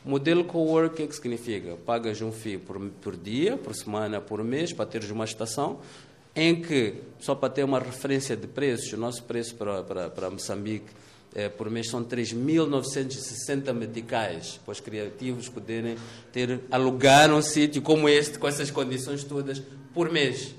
Modelo 0.04 0.44
co-work, 0.44 0.94
o 0.94 0.98
que, 0.98 1.04
é 1.04 1.08
que 1.08 1.16
significa? 1.16 1.78
Pagas 1.86 2.22
um 2.22 2.32
FII 2.32 2.58
por, 2.58 2.80
por 3.02 3.16
dia, 3.16 3.58
por 3.58 3.74
semana, 3.74 4.20
por 4.20 4.44
mês, 4.44 4.74
para 4.74 4.86
teres 4.86 5.10
uma 5.10 5.24
estação, 5.24 5.80
em 6.36 6.62
que, 6.62 6.96
só 7.20 7.34
para 7.34 7.50
ter 7.50 7.64
uma 7.64 7.80
referência 7.80 8.36
de 8.36 8.48
preços, 8.48 8.92
o 8.92 8.98
nosso 8.98 9.24
preço 9.24 9.56
para, 9.56 9.82
para, 9.84 10.10
para 10.10 10.30
Moçambique 10.30 10.92
é, 11.36 11.50
por 11.50 11.70
mês 11.70 11.90
são 11.90 12.04
3.960 12.04 13.74
meticais, 13.74 14.60
para 14.64 14.72
os 14.72 14.80
criativos 14.80 15.50
poderem 15.50 15.98
ter, 16.32 16.62
alugar 16.72 17.32
um 17.34 17.42
sítio 17.42 17.82
como 17.82 18.08
este, 18.08 18.40
com 18.40 18.48
essas 18.48 18.72
condições 18.72 19.24
todas, 19.26 19.62
por 19.94 20.10
mês. 20.10 20.56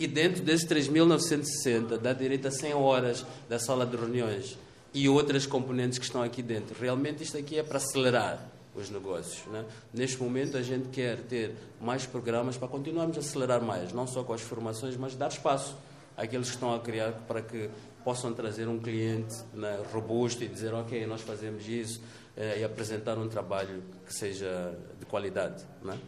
E 0.00 0.08
dentro 0.08 0.42
desses 0.42 0.66
3.960 0.66 1.96
dá 1.96 2.12
direito 2.12 2.48
a 2.48 2.50
100 2.50 2.74
horas 2.74 3.24
da 3.48 3.58
sala 3.58 3.86
de 3.86 3.96
reuniões 3.96 4.58
e 4.92 5.08
outras 5.08 5.46
componentes 5.46 5.98
que 5.98 6.04
estão 6.04 6.22
aqui 6.22 6.42
dentro. 6.42 6.74
Realmente 6.80 7.22
isto 7.22 7.38
aqui 7.38 7.58
é 7.58 7.62
para 7.62 7.76
acelerar 7.76 8.50
os 8.74 8.90
negócios. 8.90 9.46
Né? 9.46 9.64
Neste 9.92 10.20
momento, 10.20 10.56
a 10.56 10.62
gente 10.62 10.88
quer 10.88 11.18
ter 11.18 11.54
mais 11.80 12.06
programas 12.06 12.56
para 12.56 12.66
continuarmos 12.66 13.16
a 13.16 13.20
acelerar 13.20 13.62
mais, 13.62 13.92
não 13.92 14.06
só 14.06 14.24
com 14.24 14.32
as 14.32 14.40
formações, 14.40 14.96
mas 14.96 15.14
dar 15.14 15.28
espaço 15.28 15.76
àqueles 16.16 16.48
que 16.48 16.54
estão 16.54 16.74
a 16.74 16.80
criar 16.80 17.12
para 17.28 17.42
que 17.42 17.70
possam 18.04 18.32
trazer 18.32 18.68
um 18.68 18.78
cliente 18.78 19.34
né, 19.52 19.82
robusto 19.92 20.42
e 20.42 20.48
dizer, 20.48 20.72
ok, 20.74 21.06
nós 21.06 21.20
fazemos 21.20 21.68
isso 21.68 22.00
eh, 22.36 22.60
e 22.60 22.64
apresentar 22.64 23.18
um 23.18 23.28
trabalho 23.28 23.82
que 24.06 24.14
seja 24.14 24.76
de 24.98 25.06
qualidade. 25.06 25.64
Né? 25.82 25.98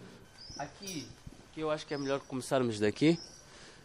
Aqui, 0.59 1.07
que 1.53 1.61
eu 1.61 1.71
acho 1.71 1.87
que 1.87 1.95
é 1.95 1.99
melhor 1.99 2.21
começarmos 2.21 2.79
daqui. 2.79 3.19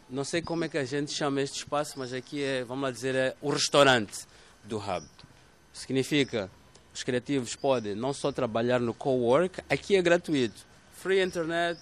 Não 0.10 0.24
sei 0.24 0.42
como 0.42 0.64
é 0.64 0.70
que 0.70 0.78
a 0.78 0.86
gente 0.86 1.12
chama 1.12 1.42
este 1.42 1.60
espaço, 1.60 2.00
mas 2.00 2.14
aqui 2.14 2.42
é, 2.42 2.64
vamos 2.64 2.84
lá 2.84 2.92
dizer, 2.92 3.16
é 3.16 3.36
o 3.42 3.50
restaurante 3.50 4.26
do 4.64 4.78
Hub. 4.78 5.06
Significa 5.74 6.50
os 6.94 7.04
criativos 7.04 7.56
podem 7.56 7.94
não 7.94 8.14
só 8.14 8.32
trabalhar 8.32 8.80
no 8.80 8.94
co-work, 8.94 9.62
aqui 9.70 9.96
é 9.96 10.02
gratuito. 10.02 10.66
Free 10.94 11.22
internet 11.22 11.80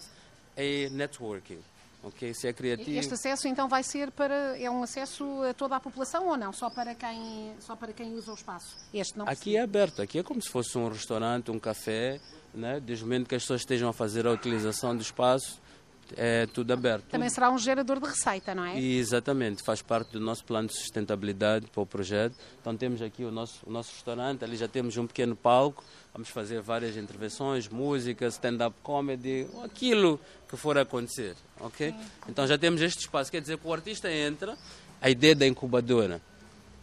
e 0.57 0.89
networking. 0.91 1.59
Ok, 2.05 2.35
se 2.35 2.47
é 2.47 2.53
criativo. 2.53 2.95
Este 2.99 3.15
acesso 3.15 3.47
então 3.47 3.67
vai 3.67 3.81
ser 3.81 4.11
para 4.11 4.55
é 4.59 4.69
um 4.69 4.83
acesso 4.83 5.41
a 5.41 5.55
toda 5.55 5.75
a 5.75 5.79
população 5.79 6.27
ou 6.27 6.37
não? 6.37 6.53
Só 6.53 6.69
para 6.69 6.93
quem 6.93 7.53
só 7.59 7.75
para 7.75 7.91
quem 7.91 8.13
usa 8.13 8.31
o 8.31 8.35
espaço? 8.35 8.77
Este 8.93 9.17
não. 9.17 9.27
Aqui 9.27 9.57
é 9.57 9.61
aberto. 9.61 10.03
Aqui 10.03 10.19
é 10.19 10.23
como 10.23 10.39
se 10.39 10.47
fosse 10.47 10.77
um 10.77 10.87
restaurante, 10.87 11.49
um 11.49 11.57
café, 11.57 12.21
né? 12.53 12.79
Desde 12.79 13.03
o 13.03 13.07
momento 13.07 13.27
que 13.27 13.33
as 13.33 13.41
pessoas 13.41 13.61
estejam 13.61 13.89
a 13.89 13.93
fazer 13.93 14.27
a 14.27 14.31
utilização 14.31 14.95
do 14.95 15.01
espaço, 15.01 15.59
é 16.15 16.45
tudo 16.47 16.71
aberto. 16.71 17.05
Também 17.05 17.29
será 17.29 17.49
um 17.49 17.57
gerador 17.57 17.99
de 17.99 18.07
receita, 18.07 18.53
não 18.53 18.65
é? 18.65 18.79
Exatamente, 18.79 19.63
faz 19.63 19.81
parte 19.81 20.11
do 20.11 20.19
nosso 20.19 20.43
plano 20.43 20.67
de 20.67 20.75
sustentabilidade 20.75 21.67
para 21.67 21.81
o 21.81 21.85
projeto. 21.85 22.35
Então 22.61 22.75
temos 22.75 23.01
aqui 23.01 23.23
o 23.23 23.31
nosso, 23.31 23.59
o 23.65 23.71
nosso 23.71 23.91
restaurante, 23.93 24.43
ali 24.43 24.55
já 24.57 24.67
temos 24.67 24.97
um 24.97 25.07
pequeno 25.07 25.35
palco, 25.35 25.83
vamos 26.13 26.29
fazer 26.29 26.61
várias 26.61 26.95
intervenções, 26.97 27.67
música, 27.67 28.27
stand-up 28.27 28.75
comedy, 28.83 29.47
aquilo 29.63 30.19
que 30.47 30.55
for 30.55 30.77
acontecer, 30.77 31.35
ok? 31.59 31.93
Então 32.27 32.45
já 32.47 32.57
temos 32.57 32.81
este 32.81 32.99
espaço, 32.99 33.31
quer 33.31 33.41
dizer 33.41 33.57
que 33.57 33.67
o 33.67 33.73
artista 33.73 34.11
entra, 34.11 34.57
a 35.01 35.09
ideia 35.09 35.35
da 35.35 35.47
incubadora. 35.47 36.21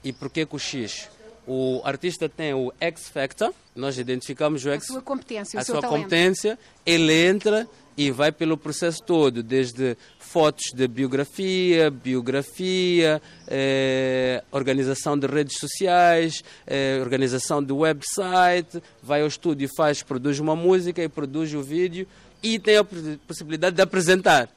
E 0.04 0.12
porquê 0.12 0.44
que 0.44 0.56
o 0.56 0.58
X? 0.58 1.08
O 1.46 1.80
artista 1.84 2.28
tem 2.28 2.54
o 2.54 2.72
X 2.80 3.08
Factor, 3.08 3.52
nós 3.74 3.98
identificamos 3.98 4.64
o 4.64 4.70
X, 4.70 4.84
a 4.84 4.92
sua 4.92 5.02
competência, 5.02 5.58
a 5.58 5.64
sua 5.64 5.80
talento. 5.80 6.02
competência, 6.02 6.58
ele 6.86 7.12
entra 7.12 7.68
e 7.96 8.10
vai 8.10 8.32
pelo 8.32 8.56
processo 8.56 9.02
todo, 9.02 9.42
desde 9.42 9.96
fotos 10.18 10.72
de 10.74 10.88
biografia, 10.88 11.90
biografia, 11.90 13.20
eh, 13.46 14.42
organização 14.50 15.18
de 15.18 15.26
redes 15.26 15.58
sociais, 15.58 16.42
eh, 16.66 16.98
organização 17.02 17.62
de 17.62 17.72
website, 17.72 18.82
vai 19.02 19.20
ao 19.20 19.26
estúdio, 19.28 19.68
faz, 19.76 20.02
produz 20.02 20.40
uma 20.40 20.56
música 20.56 21.02
e 21.02 21.08
produz 21.08 21.52
o 21.52 21.62
vídeo 21.62 22.06
e 22.42 22.58
tem 22.58 22.78
a 22.78 22.84
possibilidade 23.26 23.76
de 23.76 23.82
apresentar. 23.82 24.48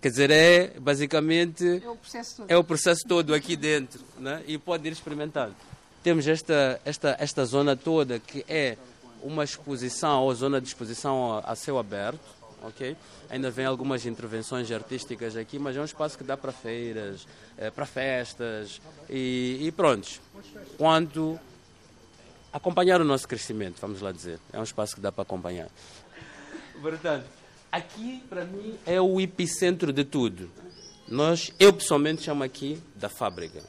Quer 0.00 0.10
dizer, 0.10 0.30
é 0.30 0.68
basicamente 0.78 1.82
É 1.84 1.88
o 1.90 1.96
processo 1.96 2.36
todo. 2.36 2.50
é 2.50 2.56
o 2.56 2.64
processo 2.64 3.00
todo 3.06 3.34
aqui 3.34 3.56
dentro 3.56 4.00
né? 4.18 4.42
e 4.46 4.56
pode 4.56 4.86
ir 4.86 4.92
experimentando. 4.92 5.54
Temos 6.02 6.26
esta, 6.26 6.80
esta, 6.84 7.16
esta 7.18 7.44
zona 7.44 7.76
toda 7.76 8.18
que 8.18 8.44
é 8.48 8.78
uma 9.22 9.42
exposição 9.42 10.22
ou 10.22 10.34
zona 10.34 10.60
de 10.60 10.68
exposição 10.68 11.38
a, 11.38 11.52
a 11.52 11.56
céu 11.56 11.78
aberto, 11.78 12.37
ok? 12.62 12.96
Ainda 13.30 13.50
vem 13.50 13.64
algumas 13.64 14.06
intervenções 14.06 14.70
artísticas 14.70 15.36
aqui, 15.36 15.58
mas 15.58 15.76
é 15.76 15.80
um 15.80 15.84
espaço 15.84 16.16
que 16.16 16.24
dá 16.24 16.36
para 16.36 16.52
feiras, 16.52 17.26
eh, 17.56 17.70
para 17.70 17.86
festas 17.86 18.80
e, 19.08 19.58
e 19.62 19.72
pronto. 19.72 20.20
Quanto 20.76 21.38
acompanhar 22.52 23.00
o 23.00 23.04
nosso 23.04 23.26
crescimento, 23.28 23.80
vamos 23.80 24.00
lá 24.00 24.12
dizer. 24.12 24.38
É 24.52 24.58
um 24.58 24.64
espaço 24.64 24.94
que 24.94 25.00
dá 25.00 25.12
para 25.12 25.22
acompanhar. 25.22 25.68
Portanto, 26.80 27.26
aqui 27.70 28.22
para 28.28 28.44
mim 28.44 28.78
é 28.86 29.00
o 29.00 29.20
epicentro 29.20 29.92
de 29.92 30.04
tudo. 30.04 30.50
Nós, 31.06 31.52
eu 31.58 31.72
pessoalmente 31.72 32.22
chamo 32.22 32.44
aqui 32.44 32.82
da 32.94 33.08
fábrica. 33.08 33.62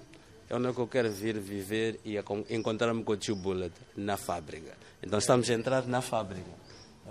É 0.50 0.56
onde 0.56 0.68
é 0.68 0.70
eu 0.70 0.88
quero 0.88 1.12
vir 1.12 1.40
viver 1.40 2.00
e 2.04 2.18
encontrar-me 2.50 3.04
com 3.04 3.12
o 3.14 3.18
tio 3.18 3.36
Bullet, 3.36 3.74
na 3.96 4.18
fábrica. 4.18 4.76
Então 5.02 5.20
estamos 5.20 5.50
a 5.50 5.54
entrar 5.54 5.86
na 5.86 6.02
fábrica. 6.02 6.59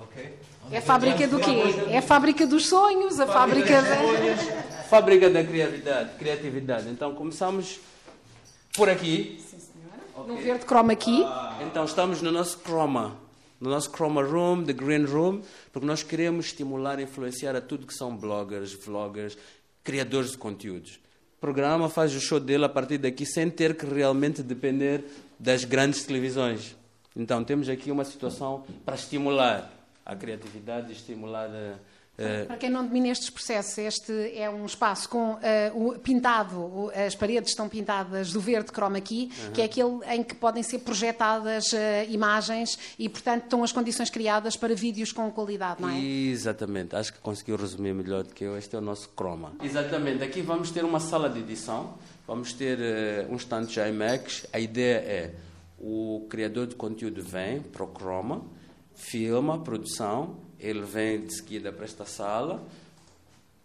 Ok? 0.01 0.39
É 0.71 0.79
a 0.79 0.83
fábrica 0.83 1.27
do 1.27 1.39
quê? 1.41 1.63
É 1.91 1.99
a 1.99 2.03
fábrica 2.03 2.47
dos 2.47 2.67
sonhos, 2.67 3.19
a 3.19 3.27
fábrica 3.27 3.83
da... 3.83 4.85
Fábrica 4.89 5.29
da 5.29 5.45
criatividade, 5.45 6.11
criatividade. 6.19 6.89
Então 6.89 7.15
começamos 7.15 7.79
por 8.75 8.89
aqui. 8.89 9.43
No 10.27 10.37
verde 10.37 10.65
chroma 10.65 10.95
key. 10.95 11.25
Então 11.63 11.85
estamos 11.85 12.23
no 12.23 12.33
nosso 12.33 12.59
chroma, 12.59 13.17
no 13.61 13.71
nosso 13.71 13.91
chroma 13.91 14.23
room, 14.23 14.65
the 14.65 14.73
green 14.73 15.05
room, 15.05 15.43
porque 15.73 15.87
nós 15.87 16.03
queremos 16.03 16.47
estimular 16.47 16.99
e 16.99 17.05
influenciar 17.05 17.55
a 17.55 17.61
tudo 17.61 17.87
que 17.87 17.95
são 17.95 18.17
bloggers, 18.17 18.73
vloggers, 18.73 19.37
criadores 19.85 20.33
de 20.33 20.39
conteúdos. 20.39 21.01
O 21.37 21.41
programa 21.41 21.89
faz 21.89 22.15
o 22.15 22.21
show 22.21 22.41
dele 22.41 22.65
a 22.65 22.69
partir 22.69 22.99
daqui 22.99 23.25
sem 23.25 23.49
ter 23.49 23.77
que 23.77 23.87
realmente 23.87 24.43
depender 24.43 25.05
das 25.39 25.65
grandes 25.65 26.03
televisões. 26.05 26.77
Então 27.15 27.45
temos 27.45 27.69
aqui 27.69 27.91
uma 27.91 28.05
situação 28.05 28.65
para 28.85 28.97
estimular 28.97 29.71
a 30.09 30.17
criatividade, 30.17 30.93
estimular 30.93 31.49
eh, 31.53 31.75
eh, 32.17 32.45
Para 32.47 32.57
quem 32.57 32.69
não 32.71 32.85
domina 32.85 33.07
estes 33.09 33.31
processos, 33.31 33.79
este 33.79 34.13
é 34.37 34.51
um 34.51 34.67
espaço 34.67 35.09
com 35.09 35.39
eh, 35.41 35.71
o 35.75 35.93
pintado, 36.01 36.57
o- 36.59 36.91
as 36.93 37.15
paredes 37.15 37.51
estão 37.51 37.69
pintadas 37.69 38.33
do 38.33 38.41
verde 38.41 38.73
chroma 38.73 39.01
key, 39.01 39.31
que 39.55 39.61
é 39.61 39.67
aquele 39.67 40.01
em 40.13 40.25
que 40.25 40.35
podem 40.35 40.63
ser 40.65 40.81
projetadas 40.81 41.73
eh, 41.73 42.07
imagens 42.09 42.77
e, 42.99 43.09
portanto, 43.09 43.45
estão 43.45 43.63
as 43.63 43.71
condições 43.71 44.11
criadas 44.11 44.57
para 44.57 44.75
vídeos 44.75 45.13
com 45.13 45.31
qualidade, 45.31 45.81
não 45.81 45.89
é? 45.91 46.01
Exatamente, 46.01 46.97
acho 46.97 47.13
que 47.13 47.21
conseguiu 47.21 47.55
resumir 47.57 47.93
melhor 47.95 48.25
do 48.25 48.35
que 48.35 48.43
eu. 48.43 48.59
Este 48.59 48.75
é 48.75 48.79
o 48.79 48.83
nosso 48.83 49.09
Chroma. 49.15 49.53
Exatamente, 49.63 50.25
aqui 50.25 50.41
vamos 50.43 50.73
ter 50.73 50.85
uma 50.85 50.99
sala 50.99 51.29
de 51.31 51.39
edição, 51.39 51.95
vamos 52.27 52.53
ter 52.53 52.81
eh, 52.81 53.27
um 53.31 53.37
stand 53.37 53.67
de 53.67 53.79
IMAX. 53.79 54.45
A 54.53 54.59
ideia 54.59 54.97
é 54.97 55.35
o 55.79 56.27
criador 56.29 56.67
de 56.67 56.75
conteúdo 56.75 57.23
vem 57.23 57.61
para 57.61 57.85
o 57.85 57.93
Chroma, 57.97 58.43
filma 58.99 59.55
a 59.55 59.59
produção, 59.59 60.37
ele 60.59 60.83
vem 60.83 61.25
de 61.25 61.35
seguida 61.35 61.73
para 61.73 61.85
esta 61.85 62.05
sala 62.05 62.67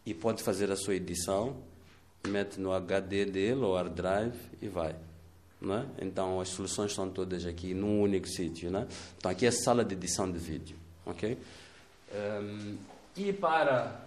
e 0.06 0.13
pode 0.13 0.44
fazer 0.44 0.72
a 0.72 0.75
sua 0.75 0.96
edição, 0.96 1.58
mete 2.28 2.60
no 2.60 2.72
HD 2.72 3.25
dele 3.25 3.62
ou 3.62 3.75
hard 3.75 3.94
drive 3.94 4.38
e 4.62 4.68
vai. 4.68 4.96
Não 5.60 5.75
é? 5.75 5.86
Então 6.00 6.40
as 6.40 6.50
soluções 6.50 6.92
estão 6.92 7.10
todas 7.10 7.46
aqui 7.46 7.74
num 7.74 8.02
único 8.02 8.28
sítio. 8.28 8.70
Né? 8.70 8.88
Então 9.18 9.32
aqui 9.32 9.46
é 9.46 9.50
a 9.50 9.52
sala 9.52 9.84
de 9.84 9.96
edição 9.96 10.32
de 10.32 10.38
vídeo. 10.38 10.78
ok? 11.06 11.38
Ehm, 12.13 12.75
e 13.18 13.34
para 13.34 14.02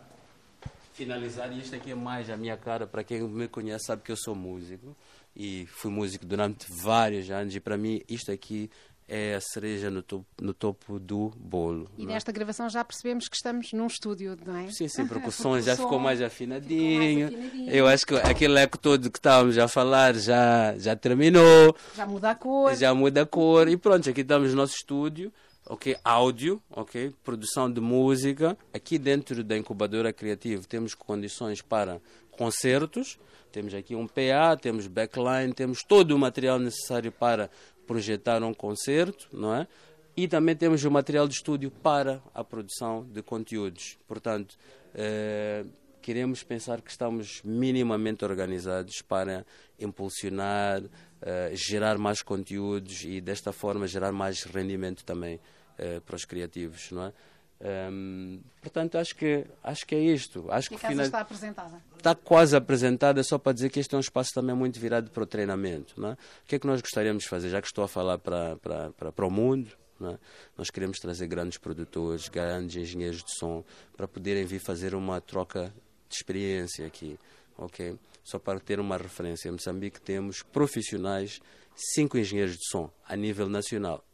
finalizar, 0.94 1.52
isto 1.56 1.74
aqui 1.74 1.90
é 1.90 1.94
mais 1.94 2.30
a 2.30 2.36
minha 2.36 2.56
cara, 2.56 2.86
para 2.86 3.02
quem 3.02 3.22
me 3.22 3.48
conhece 3.48 3.86
sabe 3.86 4.02
que 4.02 4.12
eu 4.12 4.16
sou 4.16 4.34
músico 4.34 4.96
e 5.34 5.66
fui 5.66 5.90
músico 5.90 6.24
durante 6.24 6.66
vários 6.82 7.30
anos 7.30 7.54
e 7.54 7.60
para 7.60 7.76
mim 7.76 8.00
isto 8.08 8.30
aqui 8.30 8.70
é 9.08 9.34
a 9.36 9.40
cereja 9.40 9.90
no 9.90 10.02
topo, 10.02 10.26
no 10.40 10.52
topo 10.52 10.98
do 10.98 11.30
bolo. 11.36 11.88
E 11.96 12.02
é? 12.04 12.06
nesta 12.06 12.32
gravação 12.32 12.68
já 12.68 12.84
percebemos 12.84 13.28
que 13.28 13.36
estamos 13.36 13.72
num 13.72 13.86
estúdio, 13.86 14.36
não 14.44 14.56
é? 14.56 14.70
Sim, 14.70 14.88
sim, 14.88 15.06
porque 15.08 15.28
o 15.28 15.32
som 15.32 15.60
já 15.60 15.76
ficou 15.76 15.98
mais 15.98 16.20
afinadinho. 16.20 17.28
ficou 17.28 17.38
mais 17.40 17.52
afinadinho. 17.52 17.70
Eu 17.70 17.86
acho 17.86 18.06
que 18.06 18.14
aquele 18.16 18.58
eco 18.58 18.76
todo 18.78 19.10
que 19.10 19.18
estávamos 19.18 19.56
a 19.58 19.68
falar 19.68 20.14
já, 20.14 20.76
já 20.78 20.96
terminou, 20.96 21.76
Já 21.94 22.06
muda 22.06 22.30
a 22.30 22.34
cor. 22.34 22.74
já 22.74 22.92
muda 22.94 23.22
a 23.22 23.26
cor 23.26 23.68
e 23.68 23.76
pronto, 23.76 24.08
aqui 24.10 24.22
estamos 24.22 24.50
no 24.50 24.56
nosso 24.56 24.74
estúdio, 24.74 25.32
ok? 25.68 25.96
Áudio, 26.02 26.60
ok? 26.70 27.14
Produção 27.22 27.70
de 27.72 27.80
música. 27.80 28.56
Aqui 28.74 28.98
dentro 28.98 29.44
da 29.44 29.56
incubadora 29.56 30.12
criativa 30.12 30.62
temos 30.68 30.94
condições 30.94 31.62
para 31.62 32.00
concertos, 32.32 33.18
temos 33.56 33.72
aqui 33.72 33.96
um 33.96 34.06
PA, 34.06 34.54
temos 34.60 34.86
backline, 34.86 35.50
temos 35.50 35.82
todo 35.82 36.10
o 36.10 36.18
material 36.18 36.58
necessário 36.58 37.10
para 37.10 37.48
projetar 37.86 38.42
um 38.42 38.52
concerto, 38.52 39.30
não 39.32 39.54
é? 39.54 39.66
E 40.14 40.28
também 40.28 40.54
temos 40.54 40.84
o 40.84 40.90
material 40.90 41.26
de 41.26 41.36
estúdio 41.36 41.70
para 41.70 42.22
a 42.34 42.44
produção 42.44 43.06
de 43.10 43.22
conteúdos. 43.22 43.96
Portanto, 44.06 44.58
eh, 44.94 45.64
queremos 46.02 46.42
pensar 46.42 46.82
que 46.82 46.90
estamos 46.90 47.40
minimamente 47.42 48.26
organizados 48.26 49.00
para 49.00 49.46
impulsionar, 49.80 50.82
eh, 51.22 51.52
gerar 51.54 51.96
mais 51.96 52.20
conteúdos 52.20 53.04
e 53.04 53.22
desta 53.22 53.54
forma 53.54 53.88
gerar 53.88 54.12
mais 54.12 54.42
rendimento 54.42 55.02
também 55.02 55.40
eh, 55.78 55.98
para 56.00 56.16
os 56.16 56.26
criativos, 56.26 56.90
não 56.90 57.06
é? 57.06 57.12
Ehm, 57.60 58.40
portanto, 58.60 58.98
acho 58.98 59.14
que 59.16 59.46
acho 59.62 59.86
que 59.86 59.94
é 59.94 59.98
isto. 60.00 60.46
Acho 60.50 60.72
E 60.72 60.74
a 60.74 60.76
que 60.76 60.82
casa 60.82 60.92
final- 60.92 61.06
está 61.06 61.20
apresentada. 61.20 61.82
está 61.96 62.14
quase 62.14 62.54
apresentada 62.56 63.22
só 63.22 63.38
para 63.38 63.52
dizer 63.52 63.70
que 63.70 63.80
este 63.80 63.94
é 63.94 63.98
um 63.98 64.00
espaço 64.00 64.30
também 64.34 64.54
muito 64.54 64.78
virado 64.78 65.10
para 65.10 65.22
o 65.22 65.26
treinamento. 65.26 65.98
Não 66.00 66.10
é? 66.10 66.12
O 66.12 66.16
que 66.46 66.56
é 66.56 66.58
que 66.58 66.66
nós 66.66 66.80
gostaríamos 66.80 67.22
de 67.24 67.28
fazer? 67.28 67.48
Já 67.48 67.60
que 67.60 67.66
estou 67.68 67.82
a 67.84 67.88
falar 67.88 68.18
para, 68.18 68.56
para, 68.56 68.90
para, 68.90 69.12
para 69.12 69.26
o 69.26 69.30
mundo, 69.30 69.70
não 69.98 70.10
é? 70.10 70.18
nós 70.58 70.68
queremos 70.70 70.98
trazer 70.98 71.26
grandes 71.26 71.56
produtores, 71.56 72.28
grandes 72.28 72.76
engenheiros 72.76 73.24
de 73.24 73.34
som, 73.38 73.64
para 73.96 74.06
poderem 74.06 74.44
vir 74.44 74.58
fazer 74.58 74.94
uma 74.94 75.20
troca 75.20 75.72
de 76.08 76.14
experiência 76.16 76.86
aqui. 76.86 77.18
ok? 77.56 77.98
Só 78.22 78.38
para 78.38 78.60
ter 78.60 78.78
uma 78.80 78.96
referência, 78.98 79.48
em 79.48 79.52
Moçambique 79.52 80.00
temos 80.00 80.42
profissionais, 80.42 81.40
cinco 81.74 82.18
engenheiros 82.18 82.56
de 82.58 82.66
som 82.68 82.90
a 83.08 83.16
nível 83.16 83.48
nacional. 83.48 84.04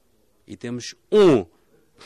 E 0.47 0.57
temos 0.57 0.95
um 1.11 1.45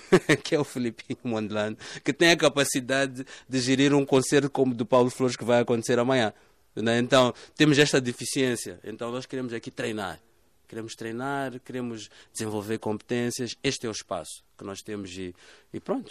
que 0.43 0.55
é 0.55 0.59
o 0.59 0.65
Filipinho 0.65 1.19
Mondlane, 1.25 1.77
que 2.05 2.13
tem 2.13 2.31
a 2.31 2.37
capacidade 2.37 3.25
de 3.49 3.61
gerir 3.61 3.95
um 3.95 4.05
concerto 4.05 4.51
como 4.51 4.73
o 4.73 4.75
do 4.75 4.87
Paulo 4.87 5.11
Flores 5.11 5.37
que 5.37 5.45
vai 5.45 5.61
acontecer 5.61 5.99
amanhã. 5.99 6.33
né? 6.75 6.99
Então, 6.99 7.35
temos 7.57 7.79
esta 7.79 8.01
deficiência. 8.01 8.79
Então, 8.85 9.11
nós 9.11 9.27
queremos 9.27 9.53
aqui 9.53 9.71
treinar. 9.71 10.21
Queremos 10.69 10.95
treinar, 10.95 11.61
queremos 11.61 12.09
desenvolver 12.33 12.79
competências. 12.79 13.57
Este 13.63 13.87
é 13.87 13.89
o 13.89 13.93
espaço 13.93 14.45
que 14.59 14.65
nós 14.65 14.81
temos 14.83 15.17
e, 15.17 15.35
e 15.73 15.79
pronto. 15.79 16.11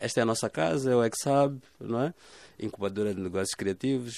Esta 0.00 0.20
é 0.20 0.22
a 0.22 0.26
nossa 0.26 0.48
casa, 0.48 0.92
é 0.92 0.96
o 0.96 1.04
Exhub, 1.04 1.60
não 1.80 2.02
é? 2.02 2.14
Incubadora 2.58 3.14
de 3.14 3.20
negócios 3.20 3.54
criativos. 3.54 4.14